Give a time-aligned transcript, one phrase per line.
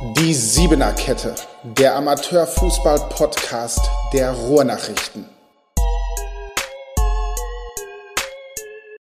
[0.00, 5.24] Die Siebener Kette, der Amateurfußball-Podcast der Ruhrnachrichten.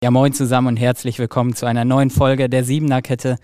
[0.03, 3.37] Ja, moin zusammen und herzlich willkommen zu einer neuen Folge der Siebener Kette,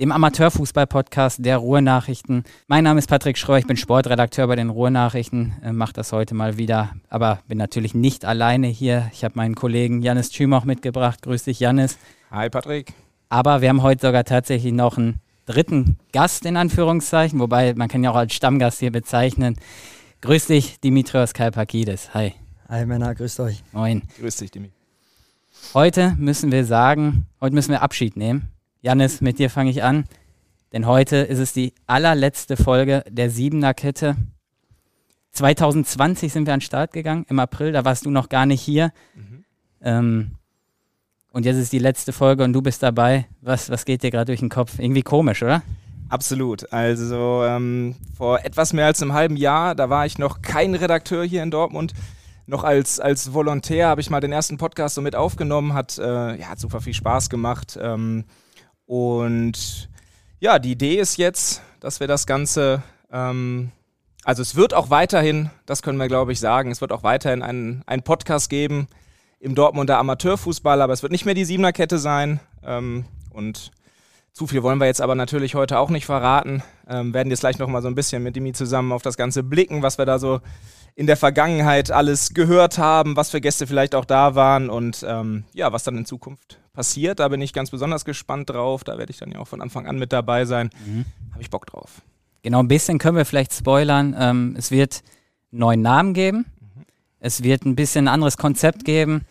[0.00, 2.44] dem Amateurfußball-Podcast der Ruhrnachrichten.
[2.66, 6.34] Mein Name ist Patrick Schröer, ich bin Sportredakteur bei den Ruhrnachrichten, äh, mache das heute
[6.34, 9.10] mal wieder, aber bin natürlich nicht alleine hier.
[9.12, 11.20] Ich habe meinen Kollegen Janis Tschümoch mitgebracht.
[11.20, 11.98] Grüß dich, Janis.
[12.30, 12.94] Hi, Patrick.
[13.28, 18.04] Aber wir haben heute sogar tatsächlich noch einen dritten Gast in Anführungszeichen, wobei man kann
[18.04, 19.56] ja auch als Stammgast hier bezeichnen.
[20.20, 22.12] Grüß dich, Dimitrios Kalpakidis.
[22.14, 22.34] Hi.
[22.68, 23.62] Hi Männer, grüßt euch.
[23.72, 24.02] Moin.
[24.18, 24.70] Grüß dich, Dimi.
[25.72, 28.50] Heute müssen wir sagen, heute müssen wir Abschied nehmen.
[28.82, 30.04] Janis, mit dir fange ich an.
[30.72, 34.16] Denn heute ist es die allerletzte Folge der Siebener Kette.
[35.32, 38.62] 2020 sind wir an den Start gegangen, im April, da warst du noch gar nicht
[38.62, 38.92] hier.
[39.14, 39.44] Mhm.
[39.82, 40.30] Ähm,
[41.36, 43.26] und jetzt ist die letzte Folge und du bist dabei.
[43.42, 44.78] Was, was geht dir gerade durch den Kopf?
[44.78, 45.62] Irgendwie komisch, oder?
[46.08, 46.72] Absolut.
[46.72, 51.24] Also ähm, vor etwas mehr als einem halben Jahr, da war ich noch kein Redakteur
[51.24, 51.92] hier in Dortmund.
[52.46, 56.36] Noch als, als Volontär habe ich mal den ersten Podcast so mit aufgenommen, hat, äh,
[56.40, 57.78] ja, hat super viel Spaß gemacht.
[57.78, 58.24] Ähm,
[58.86, 59.90] und
[60.40, 63.72] ja, die Idee ist jetzt, dass wir das Ganze, ähm,
[64.24, 67.42] also es wird auch weiterhin, das können wir glaube ich sagen, es wird auch weiterhin
[67.42, 68.88] einen, einen Podcast geben,
[69.38, 72.40] im Dortmunder Amateurfußball, aber es wird nicht mehr die Siebener-Kette sein.
[72.64, 73.70] Ähm, und
[74.32, 76.62] zu viel wollen wir jetzt aber natürlich heute auch nicht verraten.
[76.88, 79.82] Ähm, werden jetzt gleich nochmal so ein bisschen mit Dimi zusammen auf das Ganze blicken,
[79.82, 80.40] was wir da so
[80.94, 85.44] in der Vergangenheit alles gehört haben, was für Gäste vielleicht auch da waren und ähm,
[85.52, 87.20] ja, was dann in Zukunft passiert.
[87.20, 88.84] Da bin ich ganz besonders gespannt drauf.
[88.84, 90.70] Da werde ich dann ja auch von Anfang an mit dabei sein.
[90.86, 91.04] Mhm.
[91.32, 92.02] Habe ich Bock drauf.
[92.42, 94.14] Genau, ein bisschen können wir vielleicht spoilern.
[94.18, 95.02] Ähm, es wird
[95.52, 96.46] einen neuen Namen geben.
[97.20, 99.22] Es wird ein bisschen ein anderes Konzept geben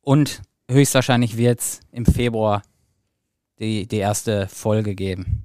[0.00, 2.62] und höchstwahrscheinlich wird es im Februar
[3.58, 5.44] die, die erste Folge geben.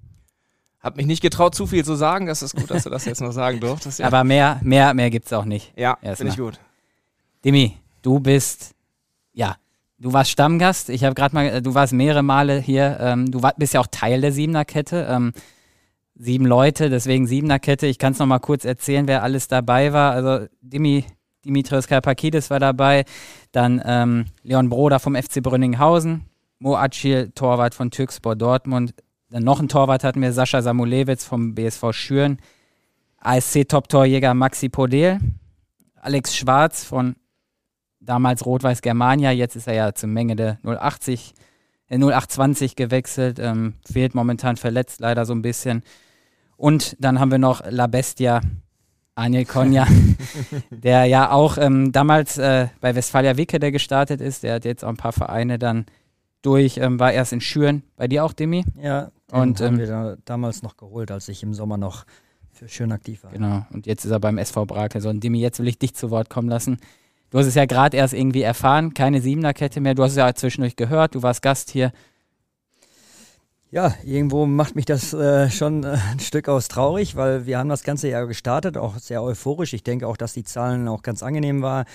[0.80, 2.25] Hab mich nicht getraut, zu viel zu sagen.
[2.25, 4.00] Das ist gut, dass du das jetzt noch sagen durftest.
[4.00, 4.08] Ja.
[4.08, 5.73] Aber mehr, mehr, mehr gibt es auch nicht.
[5.77, 6.60] Ja, finde ich gut.
[7.43, 8.76] Dimi, du bist,
[9.33, 9.58] ja,
[9.98, 10.89] du warst Stammgast.
[10.89, 12.98] Ich habe gerade mal, du warst mehrere Male hier.
[13.02, 15.05] Ähm, du war, bist ja auch Teil der Siebener Kette.
[15.10, 15.33] Ähm,
[16.16, 17.87] sieben Leute, deswegen Siebener Kette.
[17.87, 20.14] Ich kann es noch mal kurz erzählen, wer alles dabei war.
[20.14, 21.05] Also Dimi
[21.45, 23.05] Dimitrios Kalpakidis war dabei,
[23.52, 26.26] dann ähm, Leon Broder vom FC Brünninghausen,
[26.60, 28.94] Mo Acil, Torwart von Türkspor Dortmund,
[29.30, 32.38] dann noch ein Torwart hatten wir, Sascha Samulewitz vom BSV Schüren,
[33.20, 35.20] ASC-Top-Torjäger Maxi Podel,
[35.95, 37.16] Alex Schwarz von
[37.99, 41.33] damals Rot-Weiß Germania, jetzt ist er ja zur Menge der 080,
[41.88, 45.83] äh 0820 gewechselt, ähm, fehlt momentan verletzt leider so ein bisschen.
[46.58, 48.42] Und dann haben wir noch La Bestia,
[49.19, 49.85] Anil Konja,
[50.71, 54.83] der ja auch ähm, damals äh, bei Westfalia Wicke, der gestartet ist, der hat jetzt
[54.83, 55.85] auch ein paar Vereine dann
[56.41, 58.63] durch, ähm, war erst in Schüren, bei dir auch, Demi?
[58.81, 62.05] Ja, und haben ähm, wir da damals noch geholt, als ich im Sommer noch
[62.52, 63.31] für Schüren aktiv war.
[63.31, 65.02] Genau, und jetzt ist er beim SV Brakel.
[65.02, 66.77] So, und Demi, jetzt will ich dich zu Wort kommen lassen.
[67.30, 69.95] Du hast es ja gerade erst irgendwie erfahren, keine Siebener-Kette mehr.
[69.95, 71.91] Du hast es ja zwischendurch gehört, du warst Gast hier.
[73.71, 77.69] Ja, irgendwo macht mich das äh, schon äh, ein Stück aus traurig, weil wir haben
[77.69, 79.73] das ganze Jahr gestartet, auch sehr euphorisch.
[79.73, 81.85] Ich denke auch, dass die Zahlen auch ganz angenehm waren.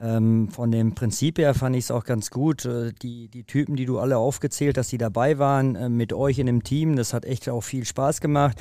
[0.00, 2.64] Ähm, von dem Prinzip her fand ich es auch ganz gut.
[2.64, 6.38] Äh, die, die Typen, die du alle aufgezählt hast, die dabei waren, äh, mit euch
[6.38, 8.56] in dem Team, das hat echt auch viel Spaß gemacht.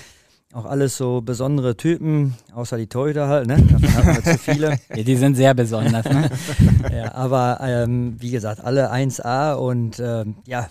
[0.51, 3.61] Auch alles so besondere Typen, außer die Torhüter halt, ne?
[3.61, 4.77] Davon haben wir zu viele.
[4.93, 6.29] Ja, die sind sehr besonders, ne?
[6.93, 10.67] ja, aber ähm, wie gesagt, alle 1A und ähm, ja,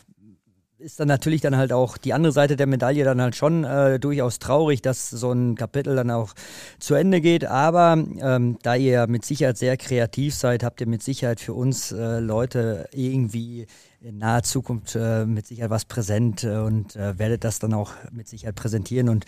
[0.80, 4.00] ist dann natürlich dann halt auch die andere Seite der Medaille dann halt schon äh,
[4.00, 6.34] durchaus traurig, dass so ein Kapitel dann auch
[6.78, 7.44] zu Ende geht.
[7.44, 11.92] Aber ähm, da ihr mit Sicherheit sehr kreativ seid, habt ihr mit Sicherheit für uns
[11.92, 13.66] äh, Leute irgendwie
[14.00, 17.92] in naher Zukunft äh, mit Sicherheit was präsent äh, und äh, werdet das dann auch
[18.10, 19.08] mit Sicherheit präsentieren.
[19.08, 19.26] Und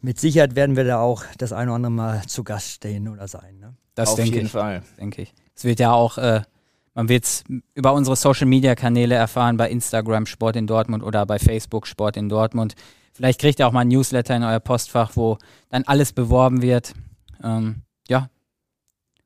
[0.00, 3.28] mit Sicherheit werden wir da auch das ein oder andere Mal zu Gast stehen oder
[3.28, 3.58] sein.
[3.60, 3.74] Ne?
[3.94, 4.82] Das Auf denke jeden ich, Fall.
[4.98, 5.34] Denke ich.
[5.54, 6.40] Es wird ja auch äh,
[6.94, 7.44] man wird es
[7.74, 12.16] über unsere Social Media Kanäle erfahren, bei Instagram Sport in Dortmund oder bei Facebook Sport
[12.16, 12.74] in Dortmund.
[13.12, 15.38] Vielleicht kriegt ihr auch mal ein Newsletter in euer Postfach, wo
[15.70, 16.94] dann alles beworben wird.
[17.42, 18.28] Ähm, ja.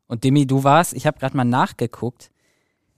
[0.07, 2.31] Und Demi, du warst, ich habe gerade mal nachgeguckt,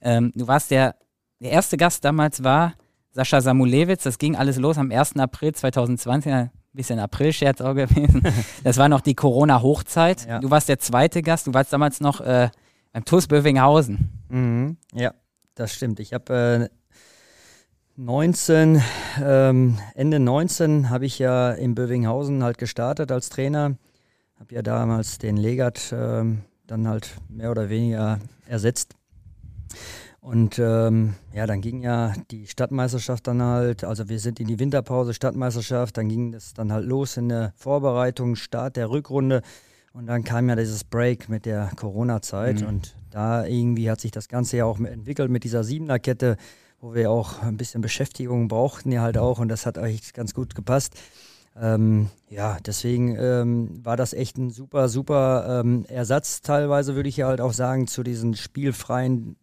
[0.01, 0.95] ähm, du warst der,
[1.39, 2.73] der erste Gast damals war
[3.11, 4.03] Sascha Samulewitz.
[4.03, 5.17] Das ging alles los am 1.
[5.17, 6.31] April 2020.
[6.31, 8.21] Ein bisschen April-Scherz auch gewesen.
[8.63, 10.27] Das war noch die Corona-Hochzeit.
[10.27, 10.39] Ja.
[10.39, 11.47] Du warst der zweite Gast.
[11.47, 12.49] Du warst damals noch äh,
[12.91, 14.09] beim TuS Bövinghausen.
[14.29, 14.77] Mhm.
[14.93, 15.13] Ja,
[15.55, 15.99] das stimmt.
[15.99, 16.75] Ich habe äh,
[17.97, 18.81] 19,
[19.21, 23.77] ähm, Ende 19 habe ich ja in Bövinghausen halt gestartet als Trainer.
[24.39, 28.95] Habe ja damals den Legat ähm, dann halt mehr oder weniger ersetzt.
[30.21, 34.59] Und ähm, ja, dann ging ja die Stadtmeisterschaft dann halt, also wir sind in die
[34.59, 39.41] Winterpause, Stadtmeisterschaft, dann ging es dann halt los in der Vorbereitung, Start der Rückrunde.
[39.93, 42.61] Und dann kam ja dieses Break mit der Corona-Zeit.
[42.61, 42.67] Mhm.
[42.67, 46.37] Und da irgendwie hat sich das Ganze ja auch entwickelt mit dieser Siebener-Kette,
[46.79, 49.39] wo wir auch ein bisschen Beschäftigung brauchten ja halt auch.
[49.39, 50.95] Und das hat eigentlich ganz gut gepasst.
[51.59, 57.17] Ähm, ja, deswegen ähm, war das echt ein super, super ähm, Ersatz teilweise, würde ich
[57.17, 59.35] ja halt auch sagen, zu diesen spielfreien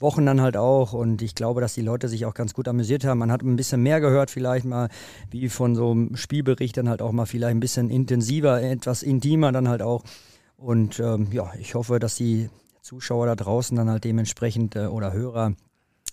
[0.00, 0.92] Wochen dann halt auch.
[0.92, 3.18] Und ich glaube, dass die Leute sich auch ganz gut amüsiert haben.
[3.18, 4.88] Man hat ein bisschen mehr gehört, vielleicht mal,
[5.30, 9.52] wie von so einem Spielbericht, dann halt auch mal vielleicht ein bisschen intensiver, etwas intimer
[9.52, 10.04] dann halt auch.
[10.56, 12.50] Und ähm, ja, ich hoffe, dass die
[12.82, 15.54] Zuschauer da draußen dann halt dementsprechend äh, oder Hörer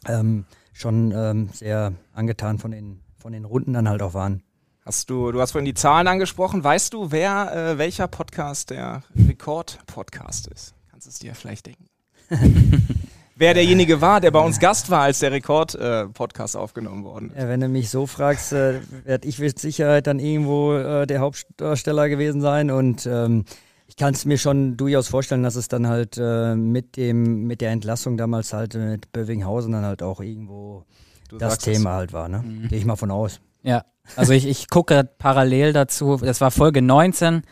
[0.07, 4.43] ähm, schon ähm, sehr angetan von den, von den Runden dann halt auch waren.
[4.85, 6.63] Hast du, du hast vorhin die Zahlen angesprochen.
[6.63, 10.75] Weißt du, wer, äh, welcher Podcast der Rekord-Podcast ist?
[10.91, 11.87] Kannst du es dir vielleicht denken?
[13.35, 17.37] wer derjenige war, der bei uns Gast war, als der Rekord-Podcast äh, aufgenommen worden ist.
[17.37, 21.19] Ja, wenn du mich so fragst, äh, werde ich mit Sicherheit dann irgendwo äh, der
[21.19, 23.45] Hauptdarsteller gewesen sein und ähm,
[23.87, 27.61] ich kann es mir schon durchaus vorstellen, dass es dann halt äh, mit dem mit
[27.61, 30.85] der Entlassung damals halt mit Bövinghausen dann halt auch irgendwo
[31.29, 31.95] du das Thema es.
[31.97, 32.27] halt war.
[32.27, 32.39] Ne?
[32.39, 32.67] Mhm.
[32.67, 33.41] Gehe ich mal von aus.
[33.61, 33.85] Ja,
[34.15, 36.17] also ich, ich gucke parallel dazu.
[36.17, 37.43] Das war Folge 19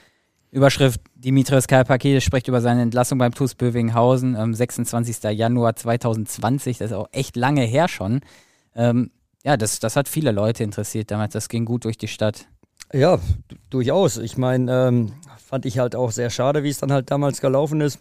[0.53, 5.23] Überschrift Dimitrios Kalpakidis spricht über seine Entlassung beim TuS Bövinghausen am 26.
[5.31, 6.77] Januar 2020.
[6.77, 8.21] Das ist auch echt lange her schon.
[8.75, 9.09] Ähm,
[9.43, 11.33] ja, das, das hat viele Leute interessiert damals.
[11.33, 12.45] Das ging gut durch die Stadt.
[12.93, 13.17] Ja,
[13.71, 14.17] durchaus.
[14.17, 15.13] Ich meine, ähm,
[15.43, 17.99] fand ich halt auch sehr schade, wie es dann halt damals gelaufen ist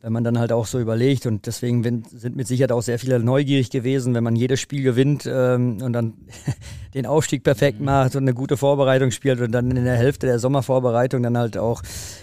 [0.00, 3.18] wenn man dann halt auch so überlegt und deswegen sind mit Sicherheit auch sehr viele
[3.18, 6.14] neugierig gewesen, wenn man jedes Spiel gewinnt ähm, und dann
[6.94, 7.86] den Aufstieg perfekt mhm.
[7.86, 11.58] macht und eine gute Vorbereitung spielt und dann in der Hälfte der Sommervorbereitung dann halt
[11.58, 11.82] auch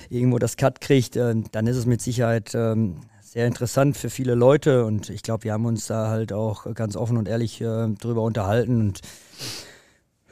[0.09, 4.35] irgendwo das Cut kriegt, äh, dann ist es mit Sicherheit ähm, sehr interessant für viele
[4.35, 7.87] Leute und ich glaube, wir haben uns da halt auch ganz offen und ehrlich äh,
[7.99, 9.01] drüber unterhalten und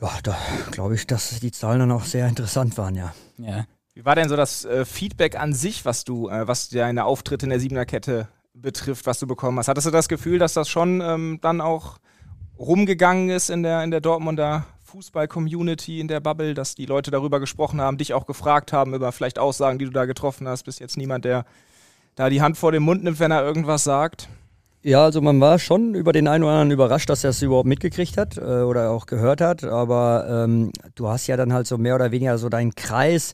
[0.01, 0.38] ja, da
[0.72, 3.13] glaube ich, dass die Zahlen dann auch sehr interessant waren, ja.
[3.38, 3.66] Ja.
[3.95, 7.45] Wie war denn so das äh, Feedback an sich, was du, äh, was deine Auftritte
[7.45, 9.68] in der Siebener-Kette betrifft, was du bekommen hast?
[9.68, 12.00] Hattest du das Gefühl, dass das schon ähm, dann auch
[12.57, 17.40] rumgegangen ist in der, in der Dortmunder Fußball-Community, in der Bubble, dass die Leute darüber
[17.40, 20.63] gesprochen haben, dich auch gefragt haben über vielleicht Aussagen, die du da getroffen hast?
[20.63, 21.46] Bis jetzt niemand, der
[22.16, 24.28] da die Hand vor den Mund nimmt, wenn er irgendwas sagt?
[24.81, 27.68] Ja, also man war schon über den einen oder anderen überrascht, dass er es überhaupt
[27.68, 29.63] mitgekriegt hat äh, oder auch gehört hat.
[29.63, 33.34] Aber ähm, du hast ja dann halt so mehr oder weniger so deinen Kreis,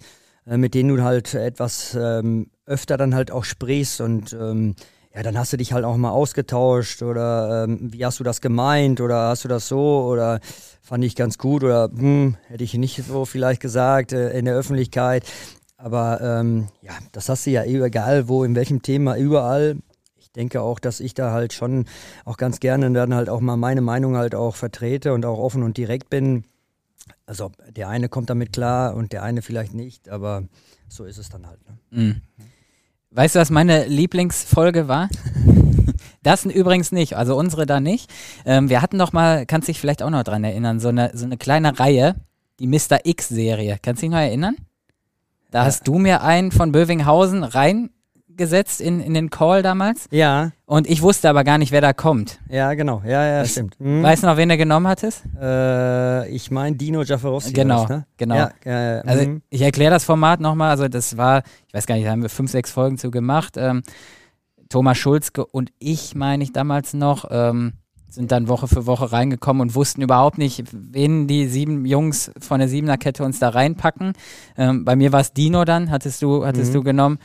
[0.58, 4.76] mit denen du halt etwas ähm, öfter dann halt auch sprichst und ähm,
[5.14, 8.42] ja, dann hast du dich halt auch mal ausgetauscht oder ähm, wie hast du das
[8.42, 10.40] gemeint oder hast du das so oder
[10.82, 14.56] fand ich ganz gut oder hm, hätte ich nicht so vielleicht gesagt äh, in der
[14.56, 15.24] Öffentlichkeit.
[15.78, 19.78] Aber ähm, ja, das hast du ja egal wo, in welchem Thema, überall.
[20.18, 21.86] Ich denke auch, dass ich da halt schon
[22.26, 25.64] auch ganz gerne dann halt auch mal meine Meinung halt auch vertrete und auch offen
[25.64, 26.44] und direkt bin.
[27.30, 30.46] Also der eine kommt damit klar und der eine vielleicht nicht, aber
[30.88, 31.60] so ist es dann halt.
[31.70, 31.78] Ne?
[31.92, 32.22] Mhm.
[33.12, 35.10] Weißt du, was meine Lieblingsfolge war?
[36.24, 38.12] das übrigens nicht, also unsere da nicht.
[38.46, 41.26] Ähm, wir hatten noch mal, kannst dich vielleicht auch noch dran erinnern, so eine, so
[41.26, 42.16] eine kleine Reihe,
[42.60, 43.02] die Mr.
[43.04, 43.78] X-Serie.
[43.80, 44.56] Kannst du dich noch erinnern?
[45.52, 45.66] Da ja.
[45.66, 47.92] hast du mir einen von Bövinghausen rein
[48.40, 50.08] gesetzt in, in den Call damals.
[50.10, 50.52] Ja.
[50.66, 52.40] Und ich wusste aber gar nicht, wer da kommt.
[52.50, 53.04] Ja, genau.
[53.06, 53.76] Ja, ja, das, stimmt.
[53.80, 54.02] Hm.
[54.02, 55.24] Weißt du noch, wen du genommen hattest?
[55.40, 57.54] Äh, ich meine Dino Jafarowski.
[57.54, 58.06] Genau, das, ne?
[58.18, 58.36] genau.
[58.36, 59.42] Ja, äh, also hm.
[59.52, 60.72] ich erkläre das Format nochmal.
[60.72, 63.56] Also das war, ich weiß gar nicht, da haben wir fünf, sechs Folgen zu gemacht.
[63.58, 63.84] Ähm,
[64.70, 67.74] Thomas Schulzke und ich, meine ich damals noch, ähm,
[68.10, 72.60] sind dann Woche für Woche reingekommen und wussten überhaupt nicht, wen die sieben Jungs von
[72.60, 74.14] der Siebener Kette uns da reinpacken.
[74.58, 76.74] Ähm, bei mir war es Dino dann, hattest du, hattest mhm.
[76.74, 77.20] du genommen.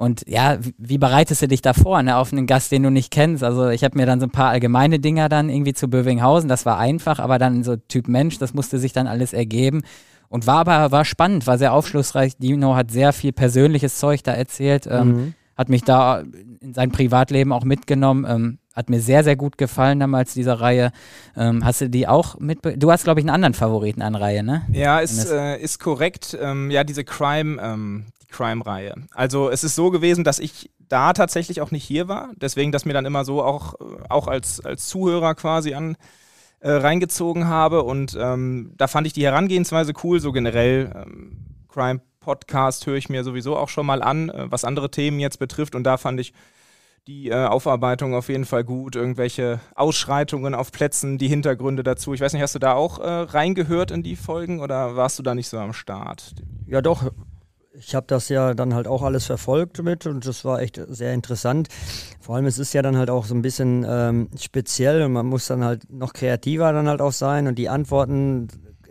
[0.00, 3.10] Und ja, wie bereitest du dich da vor, ne, auf einen Gast, den du nicht
[3.10, 3.44] kennst?
[3.44, 6.64] Also ich habe mir dann so ein paar allgemeine Dinger dann irgendwie zu Bövinghausen, das
[6.64, 9.82] war einfach, aber dann so Typ Mensch, das musste sich dann alles ergeben.
[10.30, 12.38] Und war aber, war spannend, war sehr aufschlussreich.
[12.38, 15.34] Dino hat sehr viel persönliches Zeug da erzählt, ähm, mhm.
[15.54, 16.22] hat mich da
[16.62, 18.24] in sein Privatleben auch mitgenommen.
[18.26, 20.92] Ähm, hat mir sehr, sehr gut gefallen damals, diese Reihe.
[21.36, 22.60] Ähm, hast du die auch mit?
[22.76, 24.62] Du hast, glaube ich, einen anderen Favoriten an Reihe, ne?
[24.72, 26.38] Ja, ist, äh, ist korrekt.
[26.40, 28.94] Ähm, ja, diese Crime, ähm, Crime-Reihe.
[29.12, 32.84] Also es ist so gewesen, dass ich da tatsächlich auch nicht hier war, deswegen, dass
[32.84, 33.74] mir dann immer so auch,
[34.08, 35.96] auch als, als Zuhörer quasi an
[36.60, 42.86] äh, reingezogen habe und ähm, da fand ich die Herangehensweise cool, so generell ähm, Crime-Podcast
[42.86, 45.84] höre ich mir sowieso auch schon mal an, äh, was andere Themen jetzt betrifft und
[45.84, 46.34] da fand ich
[47.06, 52.14] die äh, Aufarbeitung auf jeden Fall gut, irgendwelche Ausschreitungen auf Plätzen, die Hintergründe dazu.
[52.14, 55.22] Ich weiß nicht, hast du da auch äh, reingehört in die Folgen oder warst du
[55.22, 56.34] da nicht so am Start?
[56.66, 57.10] Ja, doch,
[57.80, 61.14] ich habe das ja dann halt auch alles verfolgt mit und das war echt sehr
[61.14, 61.68] interessant.
[62.20, 65.26] Vor allem es ist ja dann halt auch so ein bisschen ähm, speziell und man
[65.26, 68.48] muss dann halt noch kreativer dann halt auch sein und die Antworten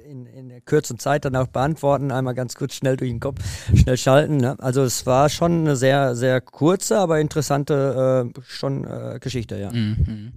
[0.10, 3.39] in, in der kürzesten Zeit dann auch beantworten, einmal ganz kurz schnell durch den Kopf,
[3.75, 4.38] schnell schalten.
[4.38, 4.55] Ne?
[4.60, 9.72] Also es war schon eine sehr, sehr kurze, aber interessante äh, schon äh, Geschichte, ja.
[9.72, 10.31] Mhm.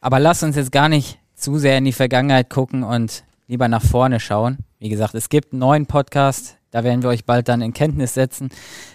[0.00, 3.82] Aber lass uns jetzt gar nicht zu sehr in die Vergangenheit gucken und lieber nach
[3.82, 4.58] vorne schauen.
[4.78, 8.14] Wie gesagt, es gibt einen neuen Podcast, da werden wir euch bald dann in Kenntnis
[8.14, 8.50] setzen.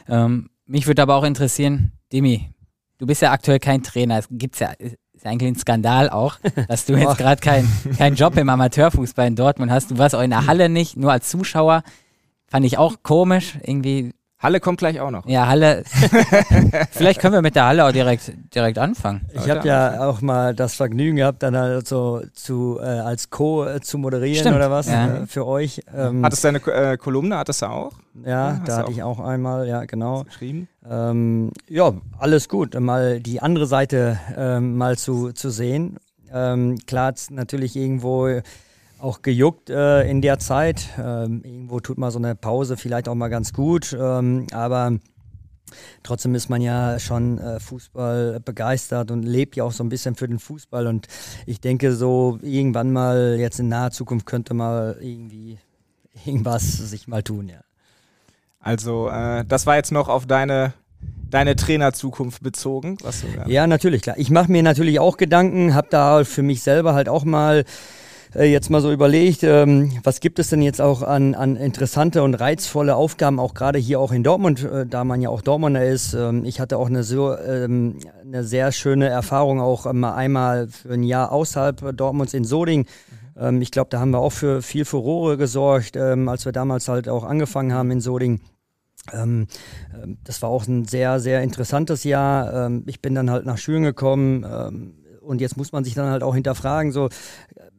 [0.08, 2.52] Ähm, mich würde aber auch interessieren, Demi,
[2.98, 4.20] du bist ja aktuell kein Trainer.
[4.20, 8.38] Es gibt ja, ist eigentlich ein Skandal auch, dass du jetzt gerade keinen kein Job
[8.38, 9.92] im Amateurfußball in Dortmund hast.
[9.92, 11.84] Du warst auch in der Halle nicht, nur als Zuschauer.
[12.48, 13.58] Fand ich auch komisch.
[13.64, 15.26] Irgendwie Halle kommt gleich auch noch.
[15.26, 15.84] Ja, Halle.
[16.92, 19.22] Vielleicht können wir mit der Halle auch direkt, direkt anfangen.
[19.32, 23.66] Ich habe ja auch mal das Vergnügen gehabt, dann halt so zu, äh, als Co.
[23.66, 24.58] Äh, zu moderieren Stimmt.
[24.58, 25.24] oder was ja.
[25.24, 25.82] äh, für euch.
[25.96, 27.94] Ähm, hattest du eine äh, Kolumne, hattest du auch?
[28.22, 30.26] Ja, ja da hatte auch ich auch einmal, ja, genau.
[30.26, 30.68] Geschrieben?
[30.90, 32.78] Ähm, ja, alles gut.
[32.78, 35.98] Mal die andere Seite ähm, mal zu, zu sehen.
[36.34, 38.28] Ähm, klar, natürlich irgendwo
[39.04, 40.88] auch gejuckt äh, in der Zeit.
[40.98, 44.94] Ähm, irgendwo tut mal so eine Pause vielleicht auch mal ganz gut, ähm, aber
[46.04, 50.16] trotzdem ist man ja schon äh, Fußball begeistert und lebt ja auch so ein bisschen
[50.16, 50.88] für den Fußball.
[50.88, 51.08] Und
[51.46, 55.60] ich denke, so irgendwann mal jetzt in naher Zukunft könnte mal irgendwie
[56.26, 57.62] irgendwas sich mal tun, ja.
[58.60, 60.74] Also, äh, das war jetzt noch auf deine
[61.30, 62.98] deine Trainerzukunft bezogen?
[63.02, 63.48] Was du, ja.
[63.48, 64.16] ja, natürlich, klar.
[64.20, 67.66] Ich mache mir natürlich auch Gedanken, habe da für mich selber halt auch mal
[68.36, 72.24] äh, jetzt mal so überlegt, ähm, was gibt es denn jetzt auch an, an interessante
[72.24, 75.86] und reizvolle Aufgaben, auch gerade hier auch in Dortmund, äh, da man ja auch Dortmunder
[75.86, 76.14] ist.
[76.14, 80.94] Ähm, ich hatte auch eine, so, ähm, eine sehr schöne Erfahrung auch mal einmal für
[80.94, 82.86] ein Jahr außerhalb Dortmunds in Soding.
[83.36, 83.62] Mhm.
[83.62, 87.10] ich glaube, da haben wir auch für viel Furore gesorgt, ähm, als wir damals halt
[87.10, 88.42] auch angefangen haben in Soding.
[89.12, 89.48] Ähm,
[90.24, 92.68] das war auch ein sehr, sehr interessantes Jahr.
[92.68, 96.10] Ähm, ich bin dann halt nach Schüren gekommen ähm, und jetzt muss man sich dann
[96.10, 97.10] halt auch hinterfragen, so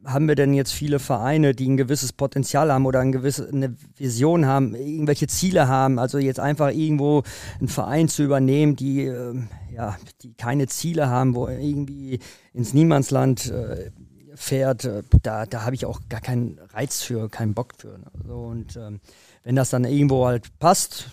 [0.05, 3.75] haben wir denn jetzt viele Vereine, die ein gewisses Potenzial haben oder ein gewisse, eine
[3.97, 5.99] Vision haben, irgendwelche Ziele haben?
[5.99, 7.23] Also jetzt einfach irgendwo
[7.59, 9.35] einen Verein zu übernehmen, die, äh,
[9.73, 12.19] ja, die keine Ziele haben, wo irgendwie
[12.53, 13.91] ins Niemandsland äh,
[14.35, 17.97] fährt, äh, da, da habe ich auch gar keinen Reiz für, keinen Bock für.
[17.97, 18.05] Ne?
[18.27, 18.99] So, und ähm,
[19.43, 21.09] wenn das dann irgendwo halt passt,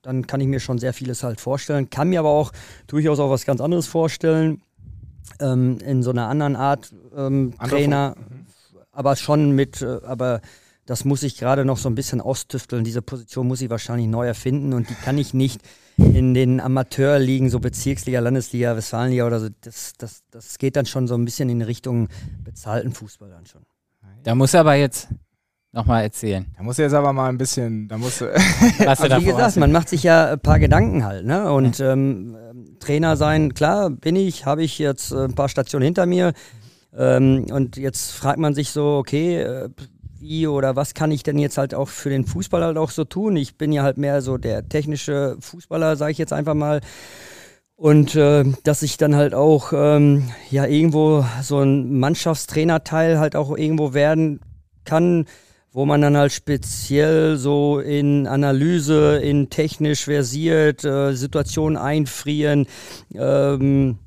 [0.00, 1.90] dann kann ich mir schon sehr vieles halt vorstellen.
[1.90, 2.52] Kann mir aber auch
[2.86, 4.62] durchaus auch was ganz anderes vorstellen
[5.40, 8.46] ähm, in so einer anderen Art ähm, Trainer, mhm.
[8.92, 10.40] aber schon mit, äh, aber
[10.86, 12.84] das muss ich gerade noch so ein bisschen austüfteln.
[12.84, 15.60] Diese Position muss ich wahrscheinlich neu erfinden und die kann ich nicht
[15.96, 19.48] in den Amateurligen, so Bezirksliga, Landesliga, Westfalenliga oder so.
[19.60, 22.08] Das, das, das geht dann schon so ein bisschen in Richtung
[22.42, 23.62] bezahlten Fußball dann schon.
[24.24, 25.08] Da muss aber jetzt
[25.72, 26.46] nochmal erzählen.
[26.56, 28.20] Da muss jetzt aber mal ein bisschen, da muss.
[28.84, 31.50] Was also wie gesagt, man macht sich ja ein paar Gedanken halt, ne?
[31.52, 32.36] Und ähm,
[32.78, 36.32] Trainer sein, klar, bin ich, habe ich jetzt äh, ein paar Stationen hinter mir.
[36.96, 39.70] Ähm, und jetzt fragt man sich so, okay, äh,
[40.20, 43.04] wie oder was kann ich denn jetzt halt auch für den Fußball halt auch so
[43.04, 43.36] tun?
[43.36, 46.80] Ich bin ja halt mehr so der technische Fußballer, sage ich jetzt einfach mal.
[47.74, 53.56] Und äh, dass ich dann halt auch ähm, ja irgendwo so ein Mannschaftstrainerteil halt auch
[53.56, 54.40] irgendwo werden
[54.84, 55.26] kann,
[55.72, 62.66] wo man dann halt speziell so in Analyse, in technisch versiert, äh, Situationen einfrieren,
[63.14, 63.98] ähm,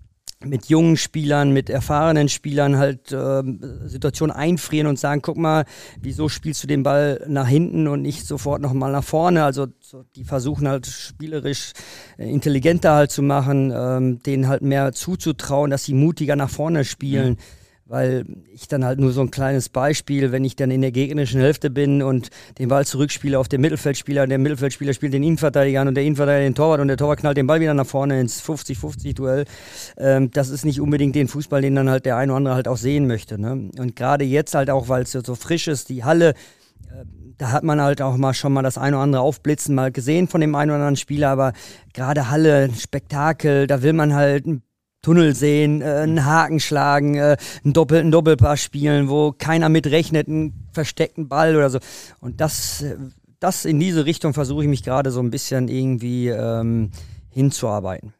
[0.44, 3.42] mit jungen Spielern, mit erfahrenen Spielern halt äh,
[3.86, 5.66] Situationen einfrieren und sagen, guck mal,
[6.00, 9.44] wieso spielst du den Ball nach hinten und nicht sofort nochmal nach vorne?
[9.44, 11.72] Also so, die versuchen halt spielerisch
[12.18, 16.86] äh, intelligenter halt zu machen, ähm, denen halt mehr zuzutrauen, dass sie mutiger nach vorne
[16.86, 17.32] spielen.
[17.32, 20.92] Mhm weil ich dann halt nur so ein kleines Beispiel, wenn ich dann in der
[20.92, 25.82] gegnerischen Hälfte bin und den Ball zurückspiele auf den Mittelfeldspieler der Mittelfeldspieler spielt den Innenverteidiger
[25.82, 28.20] an und der Innenverteidiger den Torwart und der Torwart knallt den Ball wieder nach vorne
[28.20, 29.46] ins 50-50-Duell.
[29.98, 32.68] Ähm, das ist nicht unbedingt den Fußball, den dann halt der eine oder andere halt
[32.68, 33.39] auch sehen möchte.
[33.39, 33.70] Ne?
[33.77, 37.06] Und gerade jetzt halt auch, weil es so frisch ist, die Halle, äh,
[37.38, 40.27] da hat man halt auch mal schon mal das eine oder andere Aufblitzen mal gesehen
[40.27, 41.54] von dem einen oder anderen Spieler, aber
[41.94, 44.63] gerade Halle, Spektakel, da will man halt ein
[45.06, 50.28] Tunnel sehen, äh, einen Haken schlagen, äh, einen doppelten Doppelpass spielen, wo keiner mit rechnet,
[50.28, 51.78] einen versteckten Ball oder so.
[52.22, 52.98] Und das, äh,
[53.40, 56.90] das in diese Richtung versuche ich mich gerade so ein bisschen irgendwie ähm,
[57.30, 58.16] hinzuarbeiten.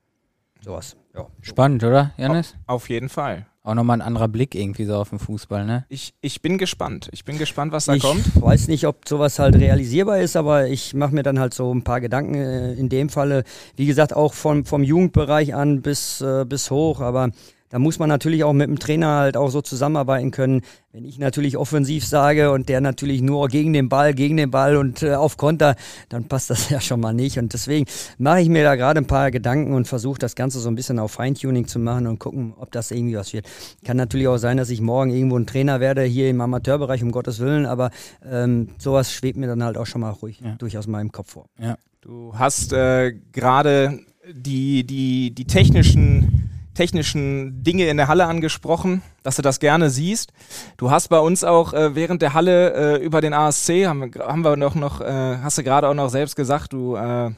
[0.62, 0.96] Sowas.
[1.16, 1.26] Ja.
[1.42, 2.54] Spannend, oder, Janis?
[2.68, 5.86] Auf jeden Fall auch nochmal ein anderer Blick irgendwie so auf den Fußball, ne?
[5.90, 7.10] Ich, ich bin gespannt.
[7.12, 8.26] Ich bin gespannt, was da ich kommt.
[8.28, 11.74] Ich weiß nicht, ob sowas halt realisierbar ist, aber ich mache mir dann halt so
[11.74, 13.44] ein paar Gedanken äh, in dem Falle.
[13.76, 17.32] Wie gesagt, auch vom, vom Jugendbereich an bis, äh, bis hoch, aber
[17.76, 20.62] da muss man natürlich auch mit dem Trainer halt auch so zusammenarbeiten können.
[20.94, 24.78] Wenn ich natürlich offensiv sage und der natürlich nur gegen den Ball, gegen den Ball
[24.78, 25.76] und äh, auf Konter,
[26.08, 27.38] dann passt das ja schon mal nicht.
[27.38, 27.86] Und deswegen
[28.18, 31.00] mache ich mir da gerade ein paar Gedanken und versuche das Ganze so ein bisschen
[31.00, 33.46] auf Feintuning zu machen und gucken, ob das irgendwie was wird.
[33.84, 37.12] Kann natürlich auch sein, dass ich morgen irgendwo ein Trainer werde, hier im Amateurbereich, um
[37.12, 37.92] Gottes Willen, aber
[38.26, 40.56] ähm, sowas schwebt mir dann halt auch schon mal ruhig ja.
[40.60, 41.50] durchaus meinem Kopf vor.
[41.60, 41.76] Ja.
[42.00, 44.00] Du hast äh, gerade
[44.34, 46.35] die, die, die technischen,
[46.76, 50.32] technischen Dinge in der Halle angesprochen, dass du das gerne siehst.
[50.78, 54.44] Du hast bei uns auch äh, während der Halle äh, über den ASC, haben, haben
[54.44, 57.32] wir noch, noch äh, hast du gerade auch noch selbst gesagt, du äh,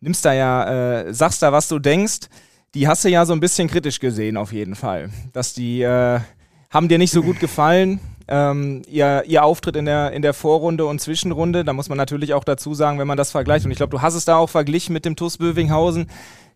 [0.00, 2.28] nimmst da ja, äh, sagst da, was du denkst.
[2.74, 5.10] Die hast du ja so ein bisschen kritisch gesehen, auf jeden Fall.
[5.32, 6.20] Dass die äh,
[6.70, 8.00] haben dir nicht so gut gefallen.
[8.30, 12.34] Ähm, ihr, ihr Auftritt in der, in der Vorrunde und Zwischenrunde, da muss man natürlich
[12.34, 14.50] auch dazu sagen, wenn man das vergleicht, und ich glaube, du hast es da auch
[14.50, 16.10] verglichen mit dem TuS Bövinghausen,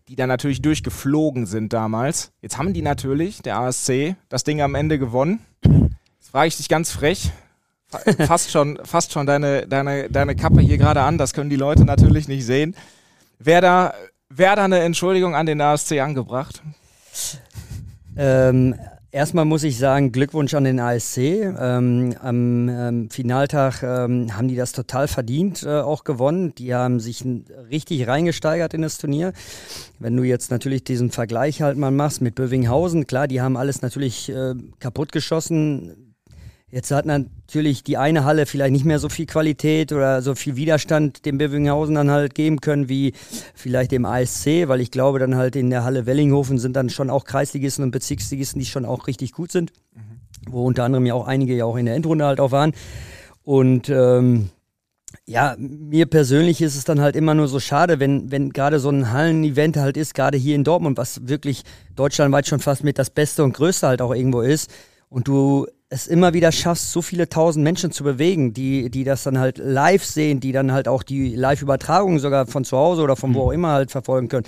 [0.07, 2.31] die da natürlich durchgeflogen sind damals.
[2.41, 5.39] Jetzt haben die natürlich, der ASC, das Ding am Ende gewonnen.
[5.63, 7.31] Jetzt frage ich dich ganz frech,
[8.27, 11.85] fast schon, fast schon deine, deine, deine Kappe hier gerade an, das können die Leute
[11.85, 12.75] natürlich nicht sehen.
[13.39, 13.93] Wäre da,
[14.29, 16.61] wär da eine Entschuldigung an den ASC angebracht?
[18.15, 18.75] Ähm,
[19.13, 21.17] Erstmal muss ich sagen, Glückwunsch an den ASC.
[21.19, 26.55] Ähm, am ähm, Finaltag ähm, haben die das total verdient äh, auch gewonnen.
[26.55, 27.23] Die haben sich
[27.69, 29.33] richtig reingesteigert in das Turnier.
[29.99, 33.83] Wenn du jetzt natürlich diesen Vergleich halt mal machst mit Bövinghausen, klar, die haben alles
[33.83, 36.12] natürlich äh, kaputt geschossen
[36.73, 40.55] Jetzt hat natürlich die eine Halle vielleicht nicht mehr so viel Qualität oder so viel
[40.55, 43.13] Widerstand dem Birminghausen dann halt geben können wie
[43.53, 47.11] vielleicht dem ASC, weil ich glaube dann halt in der Halle Wellinghofen sind dann schon
[47.11, 50.51] auch Kreisligisten und Bezirksligisten, die schon auch richtig gut sind, mhm.
[50.51, 52.71] wo unter anderem ja auch einige ja auch in der Endrunde halt auch waren.
[53.43, 54.49] Und ähm,
[55.27, 58.89] ja, mir persönlich ist es dann halt immer nur so schade, wenn, wenn gerade so
[58.89, 61.65] ein Hallenevent halt ist, gerade hier in Dortmund, was wirklich
[61.95, 64.71] deutschlandweit schon fast mit das Beste und Größte halt auch irgendwo ist.
[65.07, 69.23] Und du es immer wieder schaffst, so viele tausend Menschen zu bewegen, die, die das
[69.23, 73.15] dann halt live sehen, die dann halt auch die Live-Übertragung sogar von zu Hause oder
[73.15, 73.35] von mhm.
[73.35, 74.47] wo auch immer halt verfolgen können,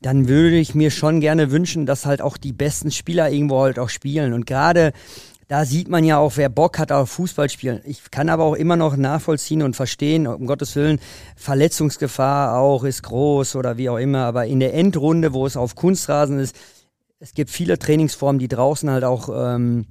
[0.00, 3.78] dann würde ich mir schon gerne wünschen, dass halt auch die besten Spieler irgendwo halt
[3.80, 4.32] auch spielen.
[4.32, 4.92] Und gerade
[5.48, 7.80] da sieht man ja auch, wer Bock hat auf Fußball spielen.
[7.84, 11.00] Ich kann aber auch immer noch nachvollziehen und verstehen, um Gottes Willen,
[11.34, 14.24] Verletzungsgefahr auch ist groß oder wie auch immer.
[14.24, 16.56] Aber in der Endrunde, wo es auf Kunstrasen ist,
[17.18, 19.86] es gibt viele Trainingsformen, die draußen halt auch ähm,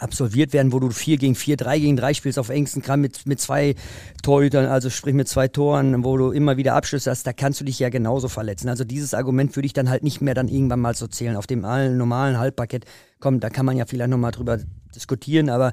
[0.00, 3.26] absolviert werden, wo du 4 gegen 4, 3 gegen 3 spielst auf engstem Kram mit,
[3.26, 3.74] mit zwei
[4.22, 7.64] Torhütern, also sprich mit zwei Toren, wo du immer wieder Abschlüsse hast, da kannst du
[7.64, 8.68] dich ja genauso verletzen.
[8.68, 11.36] Also dieses Argument würde ich dann halt nicht mehr dann irgendwann mal so zählen.
[11.36, 12.84] Auf dem normalen Halbparkett,
[13.20, 14.58] komm, da kann man ja vielleicht nochmal drüber
[14.94, 15.72] diskutieren, aber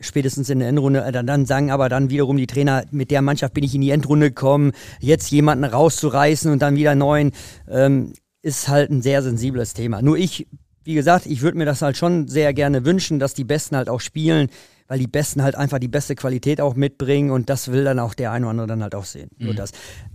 [0.00, 3.22] spätestens in der Endrunde, äh, dann, dann sagen aber dann wiederum die Trainer, mit der
[3.22, 7.32] Mannschaft bin ich in die Endrunde gekommen, jetzt jemanden rauszureißen und dann wieder neuen,
[7.68, 10.00] ähm, ist halt ein sehr sensibles Thema.
[10.00, 10.46] Nur ich
[10.84, 13.88] wie gesagt, ich würde mir das halt schon sehr gerne wünschen, dass die Besten halt
[13.88, 14.48] auch spielen,
[14.90, 18.12] weil die Besten halt einfach die beste Qualität auch mitbringen und das will dann auch
[18.12, 19.30] der eine oder andere dann halt auch sehen.
[19.38, 19.46] Mhm.
[19.46, 19.70] Nur das.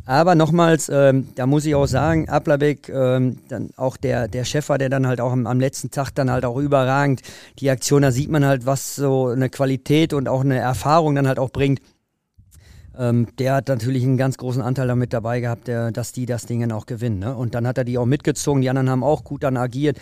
[0.06, 4.78] Aber nochmals, ähm, da muss ich auch sagen, Ablabeck, ähm, dann auch der, der Schäfer,
[4.78, 7.22] der dann halt auch am, am, letzten Tag dann halt auch überragend
[7.60, 11.30] die Aktion, da sieht man halt, was so eine Qualität und auch eine Erfahrung dann
[11.30, 11.80] halt auch bringt.
[12.98, 16.48] Ähm, der hat natürlich einen ganz großen Anteil damit dabei gehabt, der, dass die das
[16.48, 17.20] Ding dann auch gewinnen.
[17.20, 17.34] Ne?
[17.34, 20.00] Und dann hat er die auch mitgezogen, die anderen haben auch gut dann agiert.